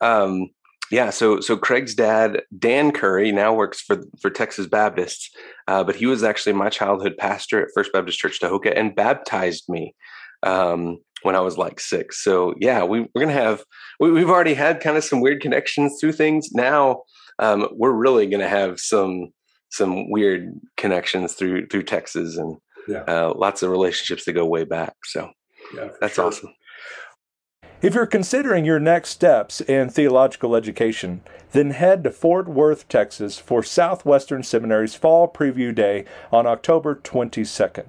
Um, 0.00 0.48
yeah, 0.90 1.10
so 1.10 1.40
so 1.40 1.56
Craig's 1.56 1.94
dad, 1.94 2.42
Dan 2.58 2.90
Curry, 2.90 3.30
now 3.30 3.54
works 3.54 3.80
for 3.80 4.02
for 4.20 4.28
Texas 4.28 4.66
Baptists, 4.66 5.30
uh, 5.68 5.84
but 5.84 5.94
he 5.94 6.06
was 6.06 6.24
actually 6.24 6.52
my 6.52 6.68
childhood 6.68 7.14
pastor 7.16 7.62
at 7.62 7.68
First 7.74 7.92
Baptist 7.92 8.18
Church 8.18 8.40
Tahoka 8.40 8.76
and 8.76 8.96
baptized 8.96 9.68
me 9.68 9.94
um, 10.42 10.98
when 11.22 11.36
I 11.36 11.40
was 11.40 11.56
like 11.56 11.78
six. 11.78 12.24
So 12.24 12.54
yeah, 12.58 12.82
we, 12.82 13.02
we're 13.14 13.20
gonna 13.20 13.32
have 13.32 13.62
we, 14.00 14.10
we've 14.10 14.30
already 14.30 14.54
had 14.54 14.80
kind 14.80 14.96
of 14.96 15.04
some 15.04 15.20
weird 15.20 15.40
connections 15.40 15.96
through 16.00 16.12
things. 16.12 16.50
Now 16.52 17.02
um, 17.40 17.68
we're 17.72 17.90
really 17.90 18.26
gonna 18.26 18.48
have 18.48 18.78
some 18.78 19.32
some 19.70 20.10
weird 20.10 20.52
connections 20.76 21.34
through 21.34 21.66
through 21.66 21.82
Texas 21.84 22.36
and 22.36 22.56
Yeah. 22.88 23.04
uh, 23.08 23.32
lots 23.36 23.62
of 23.62 23.70
relationships 23.70 24.24
that 24.24 24.32
go 24.34 24.44
way 24.46 24.64
back. 24.64 24.94
So 25.04 25.30
Yeah, 25.74 25.88
that's 26.00 26.14
sure. 26.14 26.26
awesome. 26.26 26.50
If 27.82 27.94
you're 27.94 28.04
considering 28.04 28.66
your 28.66 28.78
next 28.78 29.08
steps 29.08 29.62
in 29.62 29.88
theological 29.88 30.54
education, 30.54 31.22
then 31.52 31.70
head 31.70 32.04
to 32.04 32.10
Fort 32.10 32.46
Worth, 32.46 32.86
Texas 32.88 33.38
for 33.38 33.62
Southwestern 33.62 34.42
Seminary's 34.42 34.94
Fall 34.94 35.26
Preview 35.26 35.74
Day 35.74 36.04
on 36.30 36.46
October 36.46 36.94
22nd. 36.94 37.86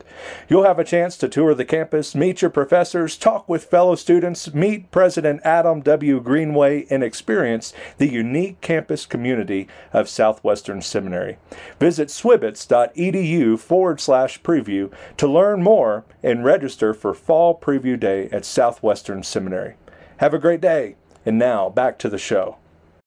You'll 0.48 0.64
have 0.64 0.80
a 0.80 0.86
chance 0.86 1.18
to 1.18 1.28
tour 1.28 1.54
the 1.54 1.66
campus, 1.66 2.16
meet 2.16 2.42
your 2.42 2.50
professors, 2.50 3.18
talk 3.18 3.50
with 3.50 3.66
fellow 3.66 3.96
students, 3.96 4.54
meet 4.54 4.92
President 4.92 5.42
Adam 5.44 5.82
W. 5.82 6.22
Greenway, 6.22 6.86
and 6.90 7.04
experience 7.04 7.74
the 7.98 8.10
unique 8.10 8.62
campus 8.62 9.06
community 9.06 9.68
of 9.92 10.08
Southwestern 10.08 10.82
Seminary. 10.82 11.38
Visit 11.82 12.08
swibbits.edu 12.08 13.60
forward 13.60 14.00
slash 14.00 14.42
preview 14.42 14.90
to 15.18 15.28
learn 15.28 15.62
more 15.62 16.06
and 16.24 16.46
register 16.46 16.94
for 16.94 17.14
Fall 17.14 17.60
Preview 17.60 18.00
Day 18.00 18.30
at 18.30 18.46
Southwestern 18.46 19.22
Seminary. 19.22 19.76
Have 20.22 20.36
a 20.36 20.40
great 20.40 20.62
day. 20.62 20.98
And 21.26 21.40
now 21.40 21.72
back 21.72 21.98
to 21.98 22.08
the 22.08 22.20
show. 22.20 22.58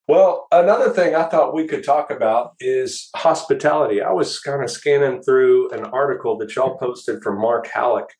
Well, 0.08 0.48
another 0.50 0.90
thing 0.90 1.14
I 1.14 1.28
thought 1.28 1.54
we 1.54 1.68
could 1.68 1.84
talk 1.84 2.10
about 2.10 2.54
is 2.58 3.08
hospitality. 3.14 4.02
I 4.02 4.10
was 4.10 4.40
kind 4.40 4.64
of 4.64 4.68
scanning 4.70 5.22
through 5.22 5.70
an 5.70 5.84
article 5.84 6.36
that 6.38 6.56
y'all 6.56 6.76
posted 6.76 7.22
from 7.22 7.40
Mark 7.40 7.68
Hallock, 7.68 8.10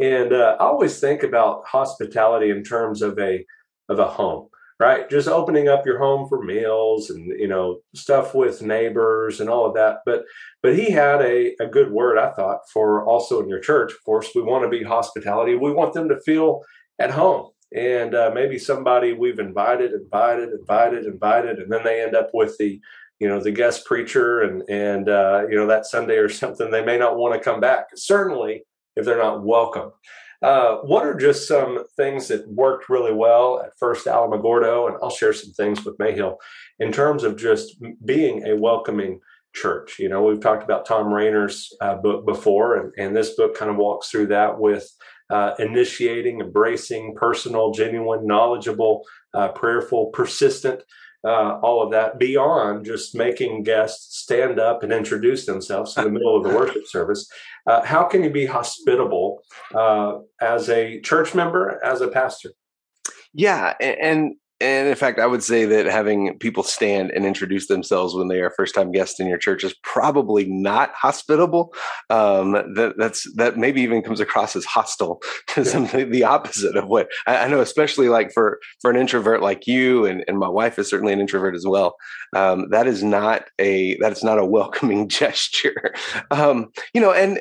and 0.00 0.32
uh, 0.32 0.56
I 0.58 0.64
always 0.64 0.98
think 0.98 1.22
about 1.22 1.66
hospitality 1.66 2.48
in 2.48 2.64
terms 2.64 3.02
of 3.02 3.18
a 3.18 3.44
of 3.90 3.98
a 3.98 4.08
home. 4.08 4.48
right? 4.80 5.10
Just 5.10 5.28
opening 5.28 5.68
up 5.68 5.84
your 5.84 5.98
home 5.98 6.26
for 6.26 6.42
meals 6.42 7.10
and 7.10 7.26
you 7.38 7.48
know 7.48 7.80
stuff 7.94 8.34
with 8.34 8.62
neighbors 8.62 9.40
and 9.40 9.50
all 9.50 9.66
of 9.66 9.74
that. 9.74 9.98
But 10.06 10.22
but 10.62 10.74
he 10.74 10.90
had 10.90 11.20
a, 11.20 11.54
a 11.60 11.66
good 11.66 11.92
word, 11.92 12.16
I 12.16 12.32
thought, 12.32 12.60
for 12.72 13.04
also 13.04 13.42
in 13.42 13.48
your 13.50 13.60
church. 13.60 13.92
Of 13.92 14.02
course, 14.06 14.30
we 14.34 14.40
want 14.40 14.64
to 14.64 14.70
be 14.70 14.84
hospitality. 14.84 15.54
We 15.54 15.70
want 15.70 15.92
them 15.92 16.08
to 16.08 16.18
feel 16.22 16.62
at 16.98 17.10
home. 17.10 17.50
And 17.74 18.14
uh, 18.14 18.30
maybe 18.34 18.58
somebody 18.58 19.12
we've 19.12 19.38
invited, 19.38 19.92
invited, 19.92 20.50
invited, 20.50 21.04
invited, 21.04 21.58
and 21.58 21.70
then 21.70 21.84
they 21.84 22.02
end 22.02 22.16
up 22.16 22.30
with 22.32 22.56
the 22.58 22.80
you 23.20 23.28
know 23.28 23.42
the 23.42 23.50
guest 23.50 23.84
preacher 23.84 24.40
and 24.42 24.62
and 24.70 25.08
uh, 25.08 25.44
you 25.50 25.56
know 25.56 25.66
that 25.66 25.86
Sunday 25.86 26.16
or 26.16 26.28
something. 26.28 26.70
They 26.70 26.84
may 26.84 26.98
not 26.98 27.16
want 27.16 27.34
to 27.34 27.40
come 27.40 27.60
back. 27.60 27.88
Certainly, 27.94 28.62
if 28.96 29.04
they're 29.04 29.18
not 29.18 29.44
welcome. 29.44 29.92
Uh, 30.40 30.76
what 30.78 31.04
are 31.04 31.14
just 31.14 31.48
some 31.48 31.84
things 31.96 32.28
that 32.28 32.48
worked 32.48 32.88
really 32.88 33.12
well 33.12 33.60
at 33.60 33.76
first 33.76 34.06
Alamogordo? 34.06 34.86
And 34.86 34.96
I'll 35.02 35.10
share 35.10 35.32
some 35.32 35.52
things 35.52 35.84
with 35.84 35.98
Mayhill 35.98 36.36
in 36.78 36.92
terms 36.92 37.24
of 37.24 37.36
just 37.36 37.76
being 38.04 38.46
a 38.46 38.54
welcoming 38.54 39.20
church. 39.52 39.98
You 39.98 40.08
know, 40.08 40.22
we've 40.22 40.40
talked 40.40 40.62
about 40.62 40.86
Tom 40.86 41.12
Rainer's 41.12 41.74
uh, 41.80 41.96
book 41.96 42.24
before, 42.24 42.76
and, 42.76 42.92
and 42.98 43.16
this 43.16 43.34
book 43.34 43.56
kind 43.56 43.70
of 43.70 43.76
walks 43.76 44.10
through 44.10 44.28
that 44.28 44.58
with 44.58 44.88
uh, 45.30 45.52
initiating, 45.58 46.40
embracing, 46.40 47.14
personal, 47.16 47.72
genuine, 47.72 48.26
knowledgeable, 48.26 49.04
uh, 49.34 49.48
prayerful, 49.48 50.06
persistent 50.06 50.82
uh, 51.24 51.58
all 51.62 51.82
of 51.82 51.90
that 51.90 52.18
beyond 52.18 52.84
just 52.84 53.14
making 53.14 53.62
guests 53.62 54.18
stand 54.18 54.60
up 54.60 54.82
and 54.82 54.92
introduce 54.92 55.46
themselves 55.46 55.96
in 55.96 56.04
the 56.04 56.10
middle 56.10 56.36
of 56.36 56.44
the 56.44 56.48
worship 56.56 56.86
service. 56.86 57.28
Uh, 57.66 57.82
how 57.82 58.04
can 58.04 58.22
you 58.22 58.30
be 58.30 58.46
hospitable 58.46 59.42
uh, 59.74 60.18
as 60.40 60.68
a 60.68 61.00
church 61.00 61.34
member, 61.34 61.80
as 61.84 62.00
a 62.00 62.08
pastor? 62.08 62.50
Yeah, 63.34 63.74
and 63.80 64.36
and 64.60 64.88
in 64.88 64.94
fact, 64.96 65.20
I 65.20 65.26
would 65.26 65.42
say 65.42 65.64
that 65.66 65.86
having 65.86 66.36
people 66.38 66.64
stand 66.64 67.12
and 67.12 67.24
introduce 67.24 67.68
themselves 67.68 68.14
when 68.14 68.26
they 68.26 68.40
are 68.40 68.50
first 68.50 68.74
time 68.74 68.90
guests 68.90 69.20
in 69.20 69.28
your 69.28 69.38
church 69.38 69.62
is 69.62 69.74
probably 69.84 70.46
not 70.46 70.92
hospitable. 70.94 71.72
Um, 72.10 72.52
that 72.74 72.94
that's 72.98 73.32
that 73.36 73.56
maybe 73.56 73.82
even 73.82 74.02
comes 74.02 74.18
across 74.18 74.56
as 74.56 74.64
hostile 74.64 75.20
to 75.48 75.60
yeah. 75.60 75.64
something 75.64 76.10
the 76.10 76.24
opposite 76.24 76.76
of 76.76 76.88
what 76.88 77.08
I, 77.26 77.36
I, 77.36 77.48
know, 77.48 77.60
especially 77.60 78.08
like 78.08 78.32
for 78.32 78.58
for 78.80 78.90
an 78.90 78.96
introvert 78.96 79.42
like 79.42 79.68
you 79.68 80.06
and, 80.06 80.24
and 80.26 80.38
my 80.38 80.48
wife 80.48 80.78
is 80.78 80.90
certainly 80.90 81.12
an 81.12 81.20
introvert 81.20 81.54
as 81.54 81.66
well. 81.66 81.94
Um, 82.34 82.68
that 82.70 82.88
is 82.88 83.04
not 83.04 83.44
a 83.60 83.96
that 83.98 84.10
is 84.10 84.24
not 84.24 84.38
a 84.38 84.46
welcoming 84.58 85.08
gesture. 85.08 85.94
Um, 86.32 86.72
you 86.92 87.00
know, 87.00 87.12
and 87.12 87.40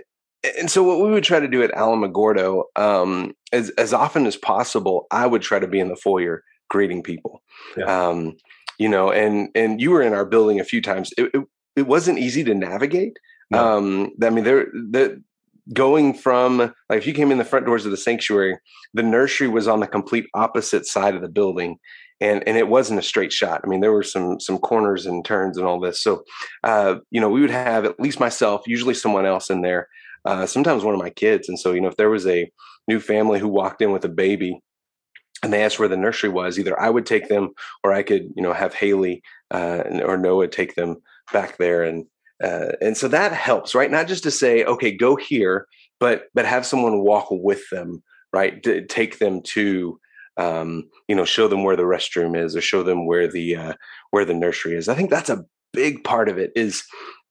and 0.60 0.70
so 0.70 0.84
what 0.84 1.00
we 1.00 1.12
would 1.12 1.24
try 1.24 1.40
to 1.40 1.48
do 1.48 1.64
at 1.64 1.72
Alamogordo, 1.72 2.66
um, 2.76 3.34
as 3.52 3.72
as 3.72 3.92
often 3.92 4.28
as 4.28 4.36
possible, 4.36 5.08
I 5.10 5.26
would 5.26 5.42
try 5.42 5.58
to 5.58 5.68
be 5.68 5.80
in 5.80 5.90
the 5.90 5.96
foyer 5.96 6.44
greeting 6.70 7.04
people. 7.04 7.42
Yeah. 7.76 7.86
Um, 7.86 8.38
you 8.78 8.90
know, 8.90 9.12
and 9.12 9.50
and 9.56 9.82
you 9.82 9.92
were 9.92 10.02
in 10.02 10.14
our 10.14 10.26
building 10.26 10.60
a 10.60 10.64
few 10.64 10.82
times. 10.82 11.14
It 11.18 11.32
it, 11.34 11.44
it 11.76 11.88
wasn't 11.88 12.20
easy 12.20 12.44
to 12.44 12.54
navigate. 12.54 13.18
No. 13.50 13.78
Um, 13.78 14.12
I 14.22 14.30
mean, 14.30 14.44
there 14.44 14.66
the 14.66 15.22
going 15.74 16.14
from 16.14 16.58
like 16.90 16.98
if 16.98 17.08
you 17.08 17.14
came 17.14 17.32
in 17.32 17.38
the 17.38 17.46
front 17.46 17.66
doors 17.66 17.86
of 17.86 17.92
the 17.92 17.98
sanctuary, 17.98 18.58
the 18.94 19.04
nursery 19.04 19.48
was 19.48 19.68
on 19.68 19.80
the 19.80 19.88
complete 19.88 20.28
opposite 20.34 20.86
side 20.86 21.16
of 21.16 21.22
the 21.22 21.30
building. 21.30 21.78
And, 22.20 22.44
and 22.48 22.58
it 22.58 22.68
wasn't 22.68 23.00
a 23.00 23.04
straight 23.04 23.32
shot. 23.32 23.62
I 23.64 23.68
mean, 23.68 23.80
there 23.80 23.92
were 23.92 24.02
some 24.02 24.40
some 24.40 24.58
corners 24.58 25.06
and 25.06 25.24
turns 25.24 25.56
and 25.56 25.68
all 25.68 25.80
this. 25.80 26.02
So, 26.02 26.24
uh, 26.64 26.96
you 27.12 27.22
know, 27.22 27.30
we 27.30 27.42
would 27.42 27.52
have 27.52 27.86
at 27.86 28.00
least 28.00 28.20
myself, 28.20 28.64
usually 28.66 28.96
someone 28.96 29.28
else 29.28 29.52
in 29.52 29.62
there, 29.62 29.88
uh, 30.26 30.48
sometimes 30.48 30.84
one 30.84 30.96
of 30.96 31.00
my 31.00 31.12
kids. 31.12 31.48
And 31.48 31.60
so, 31.60 31.74
you 31.74 31.82
know, 31.82 31.90
if 31.90 31.98
there 31.98 32.10
was 32.10 32.26
a 32.26 32.50
new 32.88 33.00
family 33.00 33.38
who 33.40 33.48
walked 33.48 33.84
in 33.84 33.92
with 33.92 34.04
a 34.04 34.10
baby, 34.10 34.60
and 35.44 35.54
they 35.54 35.64
asked 35.64 35.80
where 35.80 35.88
the 35.88 35.98
nursery 35.98 36.30
was. 36.30 36.58
Either 36.58 36.80
I 36.80 36.90
would 36.90 37.06
take 37.06 37.30
them, 37.30 37.52
or 37.84 37.94
I 37.94 38.04
could, 38.04 38.30
you 38.36 38.44
know, 38.44 38.54
have 38.54 38.74
Haley 38.74 39.22
uh, 39.52 39.84
or 40.04 40.18
Noah 40.18 40.48
take 40.48 40.76
them 40.76 40.98
back 41.32 41.58
there, 41.58 41.84
and 41.84 42.06
uh, 42.44 42.74
and 42.82 42.96
so 42.96 43.08
that 43.08 43.34
helps, 43.34 43.74
right? 43.74 43.90
Not 43.92 44.08
just 44.08 44.24
to 44.24 44.32
say, 44.32 44.64
okay, 44.64 44.92
go 44.92 45.16
here, 45.16 45.68
but 46.00 46.24
but 46.34 46.46
have 46.46 46.66
someone 46.66 47.02
walk 47.02 47.28
with 47.30 47.70
them, 47.72 48.04
right? 48.34 48.62
To 48.64 48.86
take 48.86 49.20
them 49.20 49.42
to, 49.44 50.00
um, 50.38 50.90
you 51.08 51.16
know, 51.16 51.26
show 51.26 51.48
them 51.48 51.64
where 51.64 51.76
the 51.76 51.84
restroom 51.84 52.38
is, 52.38 52.56
or 52.56 52.62
show 52.62 52.84
them 52.84 53.06
where 53.06 53.28
the 53.28 53.56
uh, 53.56 53.74
where 54.12 54.26
the 54.26 54.34
nursery 54.34 54.76
is. 54.76 54.90
I 54.90 54.96
think 54.96 55.10
that's 55.10 55.30
a 55.30 55.46
big 55.74 56.04
part 56.04 56.30
of 56.30 56.38
it. 56.38 56.52
Is 56.56 56.84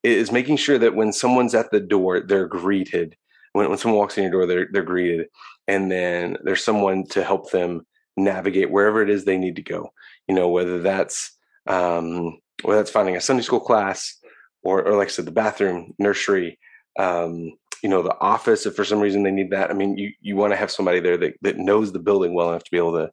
is 0.03 0.31
making 0.33 0.57
sure 0.57 0.79
that 0.79 0.95
when 0.95 1.13
someone's 1.13 1.55
at 1.55 1.71
the 1.71 1.81
door, 1.81 2.21
they're 2.21 2.47
greeted. 2.47 3.17
When, 3.53 3.69
when 3.69 3.79
someone 3.79 3.99
walks 3.99 4.17
in 4.17 4.25
your 4.25 4.33
door, 4.33 4.47
they're 4.47 4.69
they're 4.73 4.83
greeted, 4.83 5.27
and 5.67 5.91
then 5.91 6.37
there's 6.45 6.65
someone 6.65 7.07
to 7.09 7.25
help 7.25 7.51
them 7.51 7.87
navigate 8.17 8.71
wherever 8.71 9.03
it 9.03 9.11
is 9.11 9.25
they 9.25 9.39
need 9.39 9.57
to 9.57 9.63
go. 9.63 9.93
You 10.29 10.35
know, 10.35 10.49
whether 10.49 10.81
that's 10.81 11.37
um, 11.67 12.39
whether 12.63 12.81
that's 12.81 12.91
finding 12.91 13.17
a 13.17 13.21
Sunday 13.21 13.43
school 13.43 13.61
class 13.61 14.19
or, 14.63 14.83
or 14.83 14.97
like 14.97 15.09
I 15.09 15.11
said, 15.11 15.27
the 15.27 15.33
bathroom, 15.33 15.95
nursery, 15.99 16.59
um, 16.99 17.53
you 17.83 17.89
know, 17.89 18.03
the 18.03 18.19
office. 18.21 18.67
If 18.67 18.75
for 18.75 18.85
some 18.85 19.01
reason 19.01 19.23
they 19.23 19.31
need 19.31 19.51
that, 19.51 19.71
I 19.71 19.75
mean, 19.75 19.97
you 19.97 20.13
you 20.21 20.37
want 20.37 20.53
to 20.53 20.57
have 20.57 20.71
somebody 20.71 21.01
there 21.01 21.17
that 21.19 21.35
that 21.43 21.59
knows 21.59 21.93
the 21.93 21.99
building 21.99 22.35
well 22.35 22.51
enough 22.51 22.65
to 22.65 22.71
be 22.71 22.79
able 22.79 22.93
to 22.93 23.11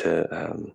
to 0.00 0.36
um, 0.36 0.72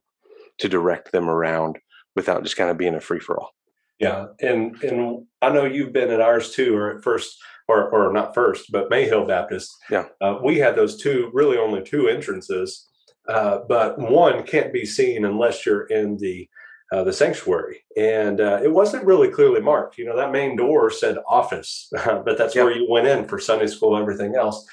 to 0.59 0.69
direct 0.69 1.11
them 1.11 1.29
around 1.29 1.77
without 2.15 2.43
just 2.43 2.57
kind 2.57 2.69
of 2.69 2.77
being 2.77 2.95
a 2.95 3.01
free 3.01 3.19
for 3.19 3.39
all. 3.39 3.51
Yeah, 3.99 4.27
and 4.41 4.81
and 4.83 5.25
I 5.41 5.49
know 5.49 5.65
you've 5.65 5.93
been 5.93 6.09
at 6.11 6.21
ours 6.21 6.51
too, 6.51 6.75
or 6.75 6.97
at 6.97 7.03
first, 7.03 7.37
or 7.67 7.89
or 7.89 8.11
not 8.11 8.33
first, 8.33 8.71
but 8.71 8.89
Mayhill 8.89 9.27
Baptist. 9.27 9.71
Yeah, 9.89 10.05
uh, 10.21 10.39
we 10.43 10.57
had 10.57 10.75
those 10.75 11.01
two, 11.01 11.29
really 11.33 11.57
only 11.57 11.83
two 11.83 12.07
entrances, 12.07 12.87
uh, 13.31 13.63
but 13.67 13.97
one 13.97 14.43
can't 14.43 14.73
be 14.73 14.85
seen 14.85 15.23
unless 15.23 15.65
you're 15.65 15.85
in 15.85 16.17
the 16.17 16.49
uh, 16.91 17.05
the 17.05 17.13
sanctuary, 17.13 17.85
and 17.95 18.41
uh, 18.41 18.59
it 18.61 18.73
wasn't 18.73 19.05
really 19.05 19.29
clearly 19.29 19.61
marked. 19.61 19.97
You 19.97 20.03
know, 20.03 20.17
that 20.17 20.33
main 20.33 20.57
door 20.57 20.91
said 20.91 21.17
office, 21.25 21.87
but 22.05 22.37
that's 22.37 22.53
yep. 22.53 22.65
where 22.65 22.75
you 22.75 22.85
went 22.89 23.07
in 23.07 23.25
for 23.29 23.39
Sunday 23.39 23.67
school, 23.67 23.95
everything 23.95 24.35
else. 24.35 24.67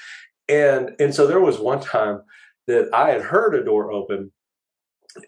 And 0.49 0.95
and 0.99 1.15
so 1.15 1.25
there 1.25 1.39
was 1.39 1.59
one 1.59 1.79
time 1.79 2.21
that 2.67 2.89
I 2.93 3.11
had 3.11 3.21
heard 3.21 3.55
a 3.55 3.63
door 3.63 3.93
open, 3.93 4.33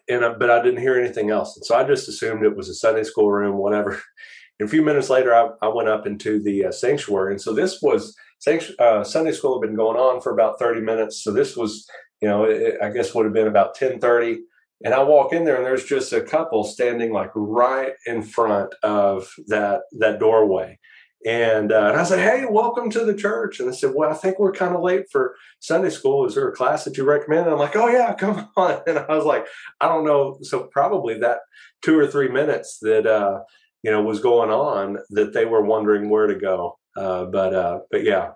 and 0.09 0.25
uh, 0.25 0.35
but 0.37 0.49
I 0.49 0.61
didn't 0.61 0.81
hear 0.81 0.99
anything 0.99 1.29
else, 1.29 1.55
and 1.55 1.65
so 1.65 1.75
I 1.75 1.85
just 1.85 2.09
assumed 2.09 2.43
it 2.43 2.57
was 2.57 2.67
a 2.67 2.73
Sunday 2.73 3.03
school 3.03 3.31
room, 3.31 3.57
whatever. 3.57 4.01
And 4.59 4.67
a 4.67 4.71
few 4.71 4.83
minutes 4.83 5.09
later, 5.09 5.33
I, 5.33 5.49
I 5.63 5.69
went 5.69 5.89
up 5.89 6.05
into 6.05 6.39
the 6.39 6.65
uh, 6.65 6.71
sanctuary, 6.71 7.31
and 7.31 7.41
so 7.41 7.51
this 7.51 7.81
was 7.81 8.15
uh, 8.77 9.03
Sunday 9.03 9.31
school 9.31 9.59
had 9.59 9.67
been 9.67 9.75
going 9.75 9.97
on 9.97 10.21
for 10.21 10.31
about 10.31 10.59
thirty 10.59 10.81
minutes. 10.81 11.23
So 11.23 11.31
this 11.31 11.57
was 11.57 11.87
you 12.21 12.27
know, 12.27 12.43
it, 12.43 12.77
I 12.81 12.89
guess 12.89 13.13
would 13.13 13.25
have 13.25 13.33
been 13.33 13.47
about 13.47 13.79
1030. 13.79 14.43
And 14.83 14.93
I 14.93 15.03
walk 15.03 15.33
in 15.33 15.45
there 15.45 15.57
and 15.57 15.65
there's 15.65 15.85
just 15.85 16.13
a 16.13 16.21
couple 16.21 16.63
standing 16.63 17.11
like 17.11 17.31
right 17.35 17.93
in 18.05 18.23
front 18.23 18.73
of 18.83 19.31
that, 19.47 19.81
that 19.99 20.19
doorway. 20.19 20.79
And, 21.23 21.71
uh, 21.71 21.89
and 21.89 21.97
I 21.97 22.03
said, 22.03 22.19
Hey, 22.19 22.45
welcome 22.49 22.89
to 22.91 23.05
the 23.05 23.13
church. 23.13 23.59
And 23.59 23.69
they 23.69 23.75
said, 23.75 23.91
Well, 23.93 24.09
I 24.09 24.15
think 24.15 24.39
we're 24.39 24.51
kind 24.51 24.75
of 24.75 24.81
late 24.81 25.05
for 25.11 25.35
Sunday 25.59 25.91
school. 25.91 26.25
Is 26.25 26.33
there 26.33 26.47
a 26.47 26.55
class 26.55 26.83
that 26.85 26.97
you 26.97 27.03
recommend? 27.03 27.41
And 27.41 27.51
I'm 27.51 27.59
like, 27.59 27.75
Oh, 27.75 27.87
yeah, 27.87 28.13
come 28.19 28.49
on. 28.57 28.81
And 28.87 28.97
I 28.97 29.15
was 29.15 29.25
like, 29.25 29.45
I 29.79 29.87
don't 29.87 30.05
know. 30.05 30.39
So 30.41 30.63
probably 30.71 31.19
that 31.19 31.39
two 31.83 31.97
or 31.97 32.07
three 32.07 32.29
minutes 32.29 32.79
that, 32.81 33.05
uh, 33.05 33.41
you 33.83 33.91
know, 33.91 34.01
was 34.01 34.19
going 34.19 34.49
on 34.49 34.97
that 35.11 35.33
they 35.33 35.45
were 35.45 35.61
wondering 35.61 36.09
where 36.09 36.27
to 36.27 36.35
go. 36.35 36.79
Uh, 36.95 37.25
but, 37.25 37.53
uh, 37.53 37.79
but 37.91 38.03
yeah, 38.03 38.31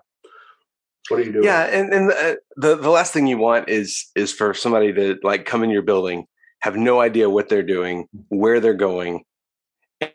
what 1.10 1.20
are 1.20 1.24
you 1.24 1.32
doing? 1.32 1.44
Yeah, 1.44 1.64
and 1.64 1.92
and 1.92 2.10
the, 2.10 2.16
uh, 2.16 2.34
the 2.56 2.76
the 2.76 2.90
last 2.90 3.12
thing 3.12 3.26
you 3.26 3.38
want 3.38 3.68
is 3.68 4.06
is 4.14 4.32
for 4.32 4.54
somebody 4.54 4.92
to 4.92 5.18
like 5.22 5.44
come 5.44 5.62
in 5.62 5.70
your 5.70 5.82
building, 5.82 6.26
have 6.60 6.76
no 6.76 7.00
idea 7.00 7.30
what 7.30 7.48
they're 7.48 7.62
doing, 7.62 8.08
where 8.28 8.60
they're 8.60 8.74
going, 8.74 9.24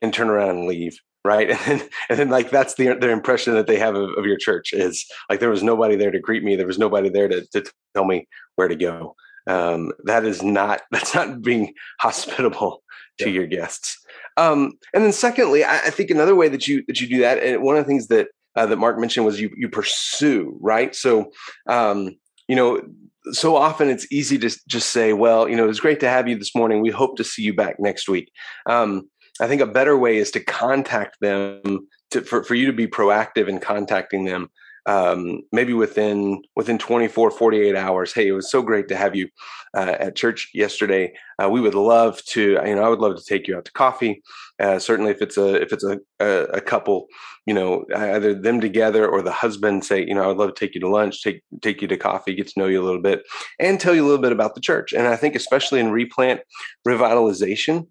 and 0.02 0.14
turn 0.14 0.30
around 0.30 0.50
and 0.50 0.68
leave. 0.68 0.98
Right, 1.24 1.50
and 1.52 1.60
then, 1.60 1.90
and 2.10 2.20
then 2.20 2.30
like 2.30 2.50
that's 2.50 2.76
the 2.76 2.96
their 2.96 3.12
impression 3.12 3.54
that 3.54 3.68
they 3.68 3.78
have 3.78 3.96
of, 3.96 4.10
of 4.18 4.26
your 4.26 4.38
church 4.38 4.74
is 4.74 5.06
like 5.30 5.40
there 5.40 5.50
was 5.50 5.64
nobody 5.64 5.96
there 5.96 6.12
to 6.12 6.20
greet 6.20 6.44
me, 6.44 6.56
there 6.56 6.68
was 6.68 6.80
nobody 6.80 7.10
there 7.10 7.28
to, 7.28 7.46
to 7.48 7.64
tell 7.94 8.06
me 8.06 8.28
where 8.56 8.68
to 8.68 8.76
go. 8.76 9.16
Um, 9.48 9.92
that 10.04 10.26
is 10.26 10.44
not 10.44 10.82
that's 10.92 11.16
not 11.16 11.42
being 11.42 11.74
hospitable 12.00 12.84
to 13.20 13.30
yeah. 13.30 13.36
your 13.36 13.48
guests. 13.48 13.98
Um, 14.38 14.74
and 14.94 15.04
then 15.04 15.12
secondly, 15.12 15.64
I, 15.64 15.78
I, 15.78 15.90
think 15.90 16.10
another 16.10 16.36
way 16.36 16.48
that 16.48 16.68
you 16.68 16.84
that 16.88 17.02
you 17.02 17.08
do 17.08 17.20
that, 17.20 17.44
and 17.44 17.62
one 17.62 17.76
of 17.76 17.84
the 17.84 17.88
things 17.88 18.08
that 18.08 18.30
uh, 18.56 18.66
that 18.66 18.78
Mark 18.78 19.00
mentioned 19.00 19.26
was 19.26 19.40
you 19.40 19.50
you 19.56 19.70
pursue, 19.70 20.58
right? 20.62 20.94
So, 20.96 21.32
um, 21.68 22.16
you 22.48 22.56
know, 22.56 22.82
so 23.32 23.56
often 23.56 23.90
it's 23.90 24.12
easy 24.12 24.38
to 24.40 24.50
just 24.68 24.90
say, 24.90 25.14
well, 25.14 25.48
you 25.48 25.56
know, 25.56 25.70
it's 25.70 25.80
great 25.80 26.00
to 26.02 26.10
have 26.10 26.28
you 26.28 26.38
this 26.38 26.56
morning. 26.56 26.82
We 26.82 26.90
hope 26.90 27.18
to 27.18 27.24
see 27.24 27.44
you 27.44 27.54
back 27.54 27.80
next 27.80 28.10
week. 28.10 28.32
Um, 28.66 29.10
I 29.40 29.48
think 29.48 29.62
a 29.62 29.68
better 29.68 29.98
way 29.98 30.18
is 30.18 30.32
to 30.32 30.44
contact 30.44 31.18
them 31.22 31.88
to, 32.12 32.22
for, 32.22 32.44
for 32.44 32.56
you 32.56 32.66
to 32.68 32.74
be 32.74 32.88
proactive 32.88 33.48
in 33.48 33.60
contacting 33.60 34.26
them 34.26 34.50
um, 34.86 35.42
maybe 35.52 35.74
within 35.74 36.42
within 36.56 36.78
24 36.78 37.32
48 37.32 37.76
hours 37.76 38.14
hey 38.14 38.28
it 38.28 38.32
was 38.32 38.50
so 38.50 38.62
great 38.62 38.88
to 38.88 38.96
have 38.96 39.16
you 39.16 39.30
uh, 39.76 39.96
at 40.00 40.16
church 40.16 40.50
yesterday 40.54 41.14
uh, 41.42 41.50
we 41.50 41.62
would 41.62 41.76
love 41.76 42.24
to 42.26 42.60
you 42.66 42.76
know 42.76 42.84
i 42.84 42.90
would 42.90 43.00
love 43.00 43.16
to 43.16 43.24
take 43.24 43.48
you 43.48 43.56
out 43.56 43.66
to 43.66 43.72
coffee 43.74 44.24
uh, 44.62 44.80
certainly 44.80 45.12
if 45.12 45.22
it's 45.22 45.38
a 45.38 45.62
if 45.62 45.74
it's 45.74 45.84
a, 45.84 46.00
a, 46.20 46.44
a 46.46 46.62
couple 46.62 47.08
you 47.46 47.54
know 47.54 47.86
either 47.96 48.34
them 48.34 48.62
together 48.62 49.08
or 49.08 49.22
the 49.22 49.32
husband 49.32 49.84
say 49.84 50.06
you 50.06 50.14
know 50.14 50.30
i'd 50.30 50.38
love 50.38 50.54
to 50.54 50.60
take 50.60 50.76
you 50.76 50.82
to 50.82 50.90
lunch 50.90 51.24
take 51.24 51.42
take 51.62 51.82
you 51.82 51.88
to 51.88 51.98
coffee 51.98 52.36
get 52.36 52.48
to 52.48 52.60
know 52.60 52.68
you 52.68 52.82
a 52.82 52.86
little 52.86 53.02
bit 53.02 53.24
and 53.60 53.80
tell 53.80 53.96
you 53.96 54.04
a 54.04 54.08
little 54.08 54.22
bit 54.22 54.32
about 54.32 54.56
the 54.56 54.62
church. 54.62 54.94
And 54.94 55.08
i 55.08 55.16
think 55.16 55.36
especially 55.36 55.80
in 55.80 55.92
replant 55.92 56.42
revitalization 56.88 57.88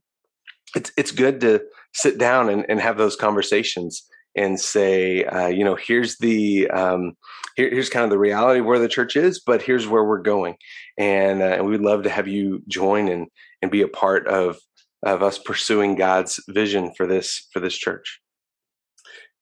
it's 0.75 0.93
it's 0.97 1.11
good 1.11 1.41
to 1.41 1.63
sit 1.93 2.19
down 2.19 2.49
and, 2.49 2.65
and 2.69 2.81
have 2.81 2.97
those 2.97 3.17
conversations 3.17 4.07
and 4.37 4.61
say, 4.61 5.25
uh, 5.25 5.49
you 5.49 5.65
know, 5.65 5.75
here's 5.75 6.19
the 6.19 6.71
um, 6.71 7.17
here, 7.57 7.71
here's 7.71 7.91
kind 7.91 8.05
of 8.05 8.11
the 8.11 8.19
reality 8.19 8.61
of 8.61 8.67
where 8.67 8.79
the 8.79 8.89
church 8.89 9.17
is, 9.17 9.41
but 9.41 9.63
here's 9.63 9.89
where 9.89 10.05
we're 10.05 10.23
going, 10.23 10.55
and, 10.97 11.43
uh, 11.43 11.47
and 11.47 11.67
we'd 11.67 11.81
love 11.81 12.05
to 12.05 12.11
have 12.11 12.29
you 12.29 12.63
join 12.69 13.09
and 13.09 13.27
and 13.63 13.71
be 13.71 13.83
a 13.83 13.89
part 13.89 14.27
of 14.29 14.59
of 15.03 15.23
us 15.23 15.39
pursuing 15.39 15.95
God's 15.95 16.43
vision 16.49 16.93
for 16.97 17.07
this 17.07 17.49
for 17.53 17.61
this 17.61 17.77
church. 17.77 18.21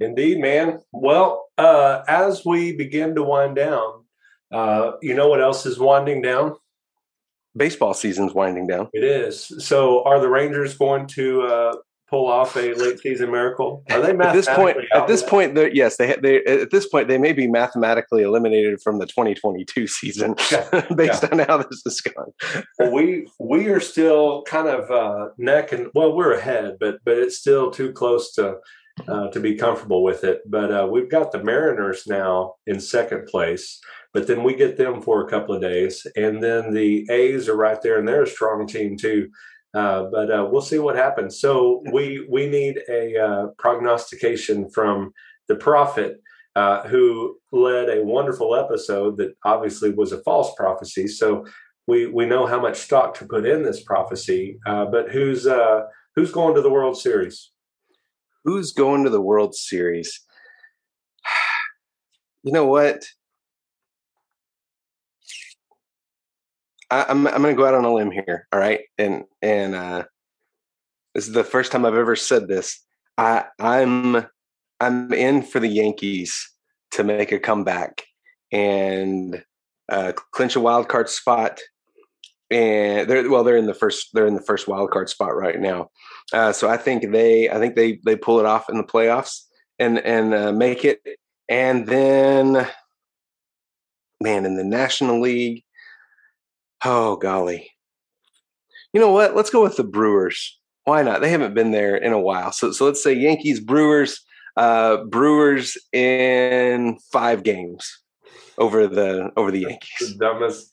Indeed, 0.01 0.39
man. 0.39 0.81
Well, 0.93 1.47
uh, 1.59 2.03
as 2.07 2.45
we 2.45 2.77
begin 2.77 3.15
to 3.17 3.23
wind 3.23 3.57
down, 3.57 4.05
uh, 4.53 4.93
you 5.03 5.15
know 5.15 5.29
what 5.29 5.41
else 5.41 5.67
is 5.67 5.79
winding 5.79 6.23
down? 6.23 6.55
Baseball 7.57 7.95
season's 7.95 8.33
winding 8.33 8.69
down. 8.69 8.89
It 8.93 9.03
is. 9.03 9.53
So, 9.67 10.05
are 10.05 10.21
the 10.21 10.29
Rangers 10.29 10.77
going 10.77 11.09
to 11.09 11.43
uh, 11.43 11.77
pull 12.09 12.27
off 12.27 12.57
a 12.57 12.73
late 12.75 12.99
season 13.01 13.31
miracle? 13.31 13.83
Are 13.91 14.01
they 14.01 14.17
at 14.17 14.33
this 14.33 14.49
point? 14.49 14.79
At 14.95 15.07
this 15.07 15.23
point, 15.23 15.57
yes, 15.75 15.97
they 15.97 16.17
they 16.21 16.43
at 16.45 16.71
this 16.71 16.89
point 16.89 17.09
they 17.09 17.19
may 17.19 17.33
be 17.33 17.47
mathematically 17.47 18.23
eliminated 18.23 18.81
from 18.81 18.99
the 18.99 19.07
2022 19.07 19.87
season 19.87 20.35
yeah, 20.51 20.87
based 20.97 21.23
yeah. 21.23 21.29
on 21.33 21.39
how 21.41 21.59
this 21.59 21.83
has 21.85 22.01
gone. 22.01 22.33
well, 22.79 22.93
we 22.93 23.29
we 23.39 23.67
are 23.69 23.81
still 23.81 24.43
kind 24.45 24.69
of 24.69 24.91
uh, 24.91 25.29
neck 25.39 25.73
and 25.73 25.89
well, 25.95 26.15
we're 26.15 26.33
ahead, 26.33 26.77
but 26.81 26.99
but 27.05 27.19
it's 27.19 27.39
still 27.39 27.71
too 27.71 27.93
close 27.93 28.33
to. 28.33 28.57
Uh, 29.07 29.31
to 29.31 29.39
be 29.39 29.55
comfortable 29.55 30.03
with 30.03 30.25
it, 30.25 30.41
but 30.51 30.73
uh, 30.73 30.85
we've 30.91 31.09
got 31.09 31.31
the 31.31 31.41
Mariners 31.41 32.09
now 32.09 32.55
in 32.67 32.81
second 32.81 33.27
place. 33.27 33.81
But 34.13 34.27
then 34.27 34.43
we 34.43 34.57
get 34.57 34.77
them 34.77 35.01
for 35.01 35.25
a 35.25 35.31
couple 35.31 35.55
of 35.55 35.63
days, 35.63 36.05
and 36.17 36.43
then 36.43 36.73
the 36.73 37.07
A's 37.09 37.49
are 37.49 37.57
right 37.57 37.81
there, 37.81 37.97
and 37.97 38.09
they're 38.09 38.25
a 38.25 38.27
strong 38.27 38.67
team 38.67 38.97
too. 38.97 39.29
Uh, 39.79 40.09
but 40.11 40.29
uh, 40.29 40.45
we'll 40.51 40.61
see 40.61 40.81
what 40.81 40.97
happens. 40.97 41.39
So 41.39 41.85
we 41.93 42.27
we 42.29 42.49
need 42.49 42.81
a 42.89 43.17
uh, 43.17 43.47
prognostication 43.59 44.69
from 44.71 45.13
the 45.47 45.55
prophet 45.55 46.21
uh, 46.57 46.83
who 46.89 47.39
led 47.53 47.89
a 47.89 48.03
wonderful 48.03 48.57
episode 48.57 49.19
that 49.19 49.37
obviously 49.45 49.91
was 49.91 50.11
a 50.11 50.21
false 50.25 50.53
prophecy. 50.57 51.07
So 51.07 51.47
we 51.87 52.07
we 52.07 52.27
know 52.27 52.45
how 52.45 52.61
much 52.61 52.79
stock 52.79 53.15
to 53.19 53.25
put 53.25 53.47
in 53.47 53.63
this 53.63 53.81
prophecy. 53.85 54.59
Uh, 54.67 54.87
but 54.87 55.13
who's 55.13 55.47
who's 56.17 56.33
going 56.33 56.57
to 56.57 56.61
the 56.61 56.71
World 56.71 56.99
Series? 56.99 57.53
Who's 58.45 58.73
going 58.73 59.05
to 59.05 59.11
the 59.11 59.27
World 59.31 59.55
Series? 59.55 60.21
You 62.45 62.53
know 62.53 62.67
what? 62.67 63.05
I, 66.91 67.11
am 67.11 67.27
I'm, 67.27 67.35
I'm 67.35 67.43
going 67.43 67.55
to 67.55 67.61
go 67.61 67.67
out 67.67 67.75
on 67.75 67.85
a 67.85 67.93
limb 67.93 68.11
here. 68.11 68.47
All 68.53 68.59
right, 68.59 68.81
and 68.97 69.25
and 69.43 69.75
uh, 69.75 70.05
this 71.15 71.27
is 71.27 71.35
the 71.35 71.45
first 71.45 71.73
time 71.73 71.85
I've 71.85 71.95
ever 71.95 72.17
said 72.17 72.49
this. 72.49 72.85
I 73.17 73.45
I'm 73.59 74.27
I'm 74.81 75.13
in 75.13 75.43
for 75.43 75.61
the 75.61 75.69
Yankees 75.69 76.53
to 76.93 77.05
make 77.05 77.33
a 77.33 77.39
comeback 77.39 78.05
and 78.53 79.43
uh, 79.89 80.13
clinch 80.33 80.57
a 80.57 80.61
wild 80.61 80.89
card 80.89 81.09
spot. 81.09 81.61
And 82.51 83.09
they're 83.09 83.29
well, 83.29 83.45
they're 83.45 83.57
in 83.59 83.67
the 83.67 83.75
first 83.75 84.09
they're 84.15 84.27
in 84.27 84.37
the 84.37 84.43
first 84.43 84.69
wild 84.69 84.91
card 84.91 85.11
spot 85.11 85.37
right 85.37 85.61
now. 85.61 85.91
Uh, 86.33 86.53
so 86.53 86.69
I 86.69 86.79
think 86.79 87.11
they 87.13 87.51
I 87.51 87.59
think 87.59 87.77
they 87.77 87.99
they 88.07 88.17
pull 88.17 88.41
it 88.41 88.47
off 88.47 88.71
in 88.71 88.79
the 88.79 88.85
playoffs 88.85 89.43
and 89.79 89.99
and 89.99 90.33
uh, 90.33 90.53
make 90.53 90.85
it. 90.85 91.01
And 91.51 91.87
then, 91.87 92.67
man, 94.21 94.45
in 94.45 94.57
the 94.57 94.65
National 94.65 95.21
League, 95.21 95.65
Oh, 96.85 97.17
golly. 97.17 97.71
You 98.93 99.01
know 99.01 99.13
what? 99.13 99.37
Let's 99.37 99.51
go 99.51 99.63
with 99.63 99.77
the 99.77 99.85
Brewers. 99.85 100.59
Why 100.85 101.03
not? 101.03 101.21
They 101.21 101.31
haven't 101.31 101.55
been 101.55 101.73
there 101.73 101.97
in 101.97 102.13
a 102.13 102.21
while. 102.21 102.53
So, 102.53 102.73
so 102.73 102.87
let's 102.87 103.03
say 103.03 103.13
Yankees, 103.13 103.61
Brewers, 103.61 104.21
uh, 104.57 105.05
Brewers 105.05 105.77
in 105.93 106.99
five 107.13 107.43
games 107.43 107.99
over 108.57 108.87
the 108.87 109.31
over 109.37 109.51
the 109.51 109.61
Yankees. 109.61 109.99
The 109.99 110.19
dumbest. 110.19 110.73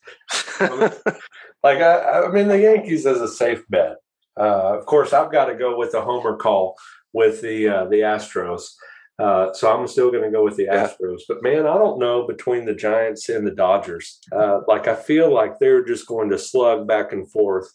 like 1.62 1.78
I, 1.78 2.22
I 2.22 2.28
mean, 2.32 2.48
the 2.48 2.60
Yankees 2.60 3.04
is 3.06 3.20
a 3.20 3.28
safe 3.28 3.62
bet. 3.68 3.96
Uh, 4.38 4.78
of 4.78 4.86
course, 4.86 5.12
I've 5.12 5.32
got 5.32 5.46
to 5.46 5.54
go 5.54 5.78
with 5.78 5.92
the 5.92 6.00
homer 6.00 6.36
call 6.36 6.76
with 7.12 7.40
the 7.42 7.68
uh, 7.68 7.84
the 7.86 8.00
Astros. 8.00 8.70
Uh, 9.18 9.52
so 9.54 9.72
I'm 9.72 9.86
still 9.86 10.10
going 10.10 10.24
to 10.24 10.30
go 10.30 10.44
with 10.44 10.56
the 10.56 10.66
Astros. 10.66 11.22
But 11.26 11.42
man, 11.42 11.66
I 11.66 11.74
don't 11.74 11.98
know 11.98 12.26
between 12.26 12.66
the 12.66 12.74
Giants 12.74 13.28
and 13.28 13.46
the 13.46 13.54
Dodgers. 13.54 14.20
Uh, 14.30 14.60
like 14.68 14.88
I 14.88 14.94
feel 14.94 15.32
like 15.32 15.58
they're 15.58 15.84
just 15.84 16.06
going 16.06 16.28
to 16.30 16.38
slug 16.38 16.86
back 16.86 17.12
and 17.12 17.30
forth 17.30 17.72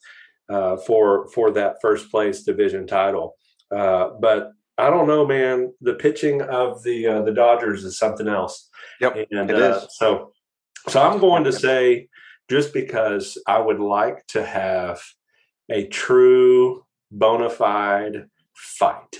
uh, 0.50 0.78
for 0.78 1.30
for 1.30 1.52
that 1.52 1.78
first 1.82 2.12
place 2.12 2.44
division 2.44 2.86
title. 2.86 3.36
Uh, 3.76 4.10
but 4.20 4.52
I 4.78 4.90
don't 4.90 5.08
know, 5.08 5.26
man. 5.26 5.74
The 5.82 5.96
pitching 5.96 6.42
of 6.44 6.84
the 6.84 7.08
uh, 7.08 7.22
the 7.24 7.34
Dodgers 7.34 7.84
is 7.84 7.98
something 7.98 8.28
else. 8.28 8.70
Yep, 9.00 9.28
and 9.32 9.50
it 9.50 9.58
is. 9.58 9.88
So 9.98 10.34
so 10.88 11.02
I'm 11.02 11.20
going 11.20 11.44
to 11.46 11.52
say 11.52 12.08
just 12.50 12.74
because 12.74 13.38
I 13.48 13.60
would 13.60 13.80
like 13.80 14.28
to 14.28 14.46
have 14.46 15.02
a 15.72 15.88
true 15.88 16.86
bona 17.12 17.50
fide 17.50 18.28
fight 18.54 19.16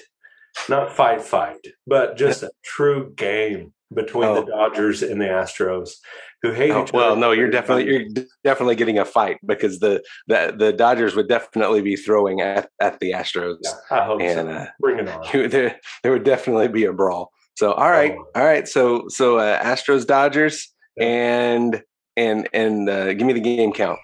not 0.70 0.92
fight 0.92 1.22
fight, 1.22 1.66
but 1.88 2.18
just 2.18 2.44
a 2.44 2.52
true 2.64 3.14
game 3.16 3.74
between 3.94 4.26
oh. 4.26 4.42
the 4.42 4.52
Dodgers 4.52 5.02
and 5.02 5.20
the 5.20 5.26
Astros, 5.26 5.92
who 6.42 6.52
hate 6.52 6.72
oh, 6.72 6.84
each 6.84 6.94
well, 6.94 7.04
other. 7.04 7.12
Well, 7.12 7.20
no, 7.20 7.32
you're 7.32 7.50
definitely 7.50 7.92
you're 7.92 8.26
definitely 8.44 8.76
getting 8.76 9.00
a 9.00 9.06
fight 9.06 9.38
because 9.46 9.80
the 9.80 10.04
the, 10.28 10.54
the 10.58 10.74
Dodgers 10.74 11.16
would 11.16 11.28
definitely 11.28 11.82
be 11.82 11.96
throwing 11.96 12.42
at, 12.42 12.70
at 12.80 13.00
the 13.00 13.12
Astros. 13.12 13.58
Yeah, 13.64 13.72
I 13.92 14.06
hope 14.06 14.22
and, 14.22 14.34
so. 14.34 14.48
Uh, 14.48 14.68
Bring 14.80 15.00
it 15.00 15.10
on. 15.10 15.26
You, 15.34 15.48
there, 15.48 15.80
there 16.04 16.12
would 16.12 16.24
definitely 16.24 16.68
be 16.68 16.86
a 16.86 16.94
brawl. 16.94 17.32
So 17.56 17.74
all 17.74 17.90
right, 17.90 18.16
oh. 18.18 18.26
all 18.36 18.46
right. 18.46 18.68
So 18.68 19.08
so 19.10 19.38
uh, 19.38 19.62
Astros 19.62 20.06
Dodgers 20.06 20.74
yeah. 20.98 21.06
and 21.06 21.84
and 22.18 22.50
and 22.54 22.90
uh, 22.90 23.14
give 23.14 23.28
me 23.28 23.34
the 23.34 23.40
game 23.40 23.74
count. 23.74 24.00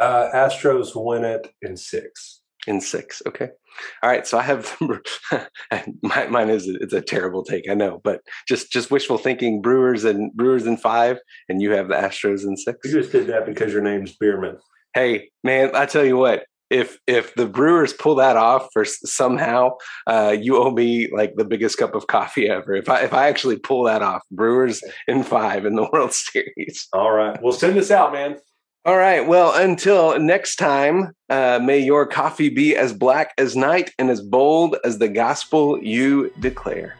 Uh, 0.00 0.28
Astros 0.34 0.92
win 0.94 1.24
it 1.24 1.52
in 1.62 1.76
six. 1.76 2.40
In 2.66 2.80
six, 2.80 3.22
okay. 3.26 3.48
All 4.02 4.10
right, 4.10 4.26
so 4.26 4.38
I 4.38 4.42
have 4.42 4.76
my, 6.02 6.26
mine 6.26 6.50
is 6.50 6.68
it's 6.68 6.92
a 6.92 7.00
terrible 7.00 7.42
take, 7.44 7.70
I 7.70 7.74
know, 7.74 8.00
but 8.02 8.20
just 8.46 8.70
just 8.70 8.90
wishful 8.90 9.16
thinking. 9.18 9.62
Brewers 9.62 10.04
and 10.04 10.32
Brewers 10.34 10.66
in 10.66 10.76
five, 10.76 11.18
and 11.48 11.62
you 11.62 11.70
have 11.72 11.88
the 11.88 11.94
Astros 11.94 12.44
in 12.44 12.56
six. 12.56 12.78
You 12.84 13.00
just 13.00 13.12
did 13.12 13.28
that 13.28 13.46
because 13.46 13.72
your 13.72 13.82
name's 13.82 14.16
Bueermann. 14.16 14.58
Hey, 14.94 15.30
man, 15.44 15.70
I 15.74 15.86
tell 15.86 16.04
you 16.04 16.16
what, 16.16 16.44
if 16.70 16.98
if 17.06 17.34
the 17.34 17.46
Brewers 17.46 17.92
pull 17.92 18.16
that 18.16 18.36
off 18.36 18.68
for 18.72 18.84
somehow, 18.84 19.70
uh, 20.06 20.36
you 20.38 20.56
owe 20.56 20.70
me 20.70 21.08
like 21.10 21.34
the 21.36 21.44
biggest 21.44 21.78
cup 21.78 21.94
of 21.94 22.06
coffee 22.06 22.48
ever. 22.48 22.74
If 22.74 22.88
I 22.88 23.02
if 23.02 23.14
I 23.14 23.28
actually 23.28 23.58
pull 23.58 23.84
that 23.84 24.02
off, 24.02 24.22
Brewers 24.30 24.82
in 25.06 25.22
five 25.22 25.64
in 25.64 25.76
the 25.76 25.88
World 25.92 26.12
Series. 26.12 26.88
All 26.92 27.12
right, 27.12 27.40
well, 27.42 27.52
send 27.52 27.76
this 27.76 27.90
out, 27.90 28.12
man. 28.12 28.36
All 28.84 28.96
right. 28.96 29.26
Well, 29.26 29.54
until 29.54 30.18
next 30.18 30.56
time, 30.56 31.12
uh, 31.28 31.60
may 31.62 31.78
your 31.78 32.06
coffee 32.06 32.48
be 32.48 32.76
as 32.76 32.92
black 32.92 33.34
as 33.36 33.54
night 33.54 33.92
and 33.98 34.08
as 34.08 34.22
bold 34.22 34.76
as 34.84 34.98
the 34.98 35.08
gospel 35.08 35.82
you 35.82 36.32
declare. 36.38 36.96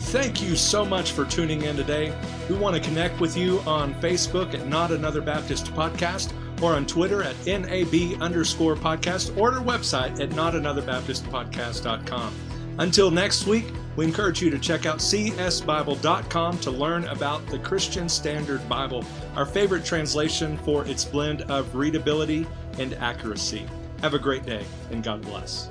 Thank 0.00 0.42
you 0.42 0.56
so 0.56 0.84
much 0.84 1.12
for 1.12 1.24
tuning 1.24 1.62
in 1.62 1.76
today. 1.76 2.12
We 2.48 2.56
want 2.56 2.76
to 2.76 2.82
connect 2.82 3.20
with 3.20 3.36
you 3.36 3.60
on 3.60 3.94
Facebook 3.96 4.54
at 4.54 4.66
Not 4.66 4.92
Another 4.92 5.20
Baptist 5.20 5.66
Podcast 5.72 6.32
or 6.62 6.74
on 6.74 6.86
Twitter 6.86 7.22
at 7.22 7.36
NAB 7.46 8.22
underscore 8.22 8.76
podcast 8.76 9.36
or 9.36 9.52
our 9.54 9.62
website 9.62 10.20
at 10.20 10.30
notanotherbaptistpodcast.com. 10.30 12.34
Until 12.78 13.10
next 13.10 13.46
week, 13.46 13.66
we 13.96 14.04
encourage 14.04 14.42
you 14.42 14.50
to 14.50 14.58
check 14.58 14.86
out 14.86 14.98
csbible.com 14.98 16.58
to 16.58 16.70
learn 16.70 17.04
about 17.06 17.46
the 17.46 17.58
Christian 17.58 18.08
Standard 18.08 18.66
Bible, 18.68 19.04
our 19.34 19.46
favorite 19.46 19.84
translation 19.84 20.58
for 20.58 20.86
its 20.86 21.04
blend 21.04 21.42
of 21.42 21.74
readability 21.74 22.46
and 22.78 22.94
accuracy. 22.94 23.66
Have 24.02 24.12
a 24.14 24.18
great 24.18 24.44
day, 24.44 24.64
and 24.90 25.02
God 25.02 25.22
bless. 25.22 25.70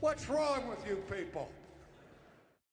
What's 0.00 0.28
wrong 0.28 0.68
with 0.68 0.86
you 0.88 0.96
people? 1.10 1.50